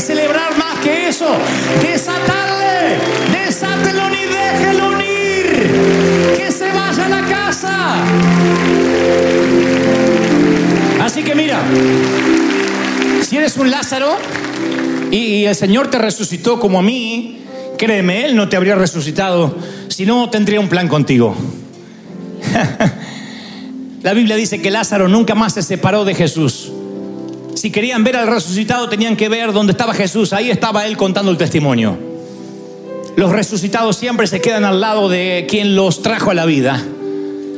[0.00, 1.38] celebrar más que eso.
[1.80, 2.98] Desatarle,
[3.32, 6.36] desátelo ni déjelo unir.
[6.36, 8.04] Que se vaya a la casa.
[11.02, 11.62] Así que mira,
[13.34, 14.16] si eres un Lázaro
[15.10, 17.40] y el Señor te resucitó como a mí,
[17.76, 19.56] créeme, Él no te habría resucitado,
[19.88, 21.34] si no tendría un plan contigo.
[24.04, 26.70] La Biblia dice que Lázaro nunca más se separó de Jesús.
[27.56, 30.32] Si querían ver al resucitado, tenían que ver dónde estaba Jesús.
[30.32, 31.98] Ahí estaba él contando el testimonio.
[33.16, 36.80] Los resucitados siempre se quedan al lado de quien los trajo a la vida.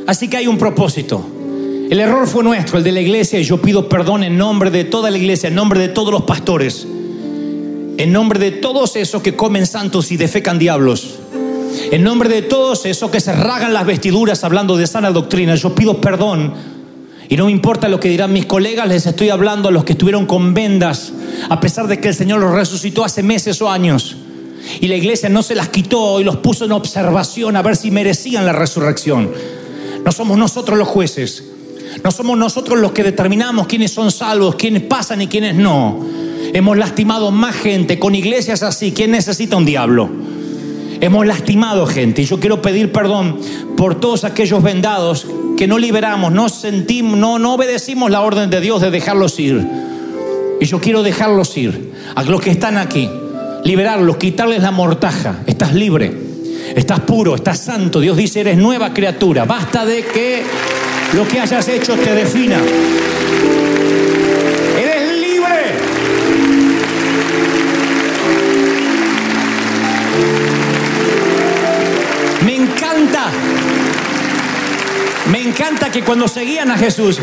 [0.07, 1.36] Así que hay un propósito.
[1.89, 4.83] El error fue nuestro, el de la iglesia, y yo pido perdón en nombre de
[4.83, 9.37] toda la iglesia, en nombre de todos los pastores, en nombre de todos esos que
[9.37, 11.15] comen santos y defecan diablos,
[11.89, 15.55] en nombre de todos esos que se ragan las vestiduras hablando de sana doctrina.
[15.55, 16.53] Yo pido perdón
[17.29, 19.93] y no me importa lo que dirán mis colegas, les estoy hablando a los que
[19.93, 21.13] estuvieron con vendas,
[21.47, 24.17] a pesar de que el Señor los resucitó hace meses o años.
[24.81, 27.91] Y la iglesia no se las quitó y los puso en observación a ver si
[27.91, 29.31] merecían la resurrección.
[30.03, 31.43] No somos nosotros los jueces.
[32.03, 36.05] No somos nosotros los que determinamos quiénes son salvos, quiénes pasan y quiénes no.
[36.53, 38.91] Hemos lastimado más gente con iglesias así.
[38.91, 40.09] ¿Quién necesita un diablo?
[40.99, 43.39] Hemos lastimado gente y yo quiero pedir perdón
[43.75, 45.27] por todos aquellos vendados
[45.57, 49.67] que no liberamos, no sentimos, no, no obedecimos la orden de Dios de dejarlos ir.
[50.59, 53.09] Y yo quiero dejarlos ir a los que están aquí,
[53.63, 55.41] liberarlos, quitarles la mortaja.
[55.45, 56.11] Estás libre,
[56.75, 57.99] estás puro, estás santo.
[57.99, 59.45] Dios dice, eres nueva criatura.
[59.45, 60.43] Basta de que
[61.13, 62.59] lo que hayas hecho te defina.
[75.31, 77.19] Me encanta que cuando seguían a Jesús,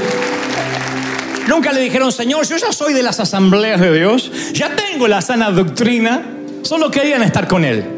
[1.48, 5.22] nunca le dijeron, Señor, yo ya soy de las asambleas de Dios, ya tengo la
[5.22, 6.22] sana doctrina,
[6.62, 7.93] solo querían estar con Él.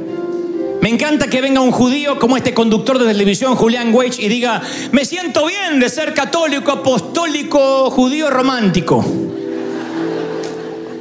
[0.81, 4.63] Me encanta que venga un judío como este conductor de televisión, Julián Weich, y diga,
[4.93, 9.05] me siento bien de ser católico, apostólico, judío romántico.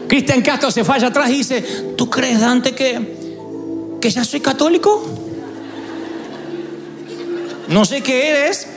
[0.08, 1.62] Cristian Castro se falla atrás y dice,
[1.96, 5.04] ¿tú crees, Dante, que, que ya soy católico?
[7.68, 8.68] No sé qué eres,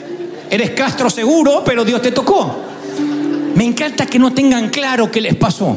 [0.51, 2.51] Eres Castro seguro, pero Dios te tocó.
[3.55, 5.77] Me encanta que no tengan claro qué les pasó.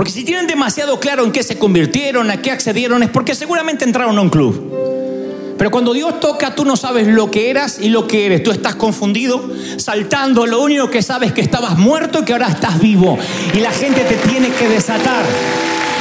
[0.00, 3.84] Porque si tienen demasiado claro en qué se convirtieron, a qué accedieron, es porque seguramente
[3.84, 5.54] entraron a un club.
[5.58, 8.42] Pero cuando Dios toca, tú no sabes lo que eras y lo que eres.
[8.42, 10.46] Tú estás confundido, saltando.
[10.46, 13.18] Lo único que sabes es que estabas muerto y que ahora estás vivo.
[13.52, 15.22] Y la gente te tiene que desatar.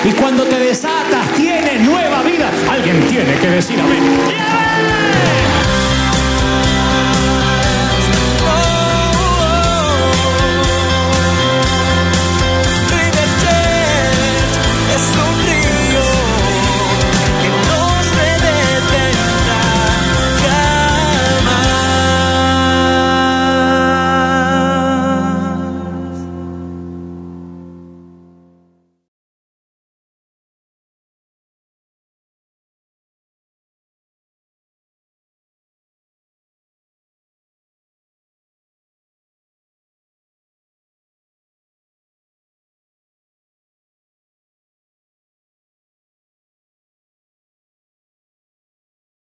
[0.05, 2.49] Y cuando te desatas, tienes nueva vida.
[2.71, 4.48] Alguien tiene que decir amén.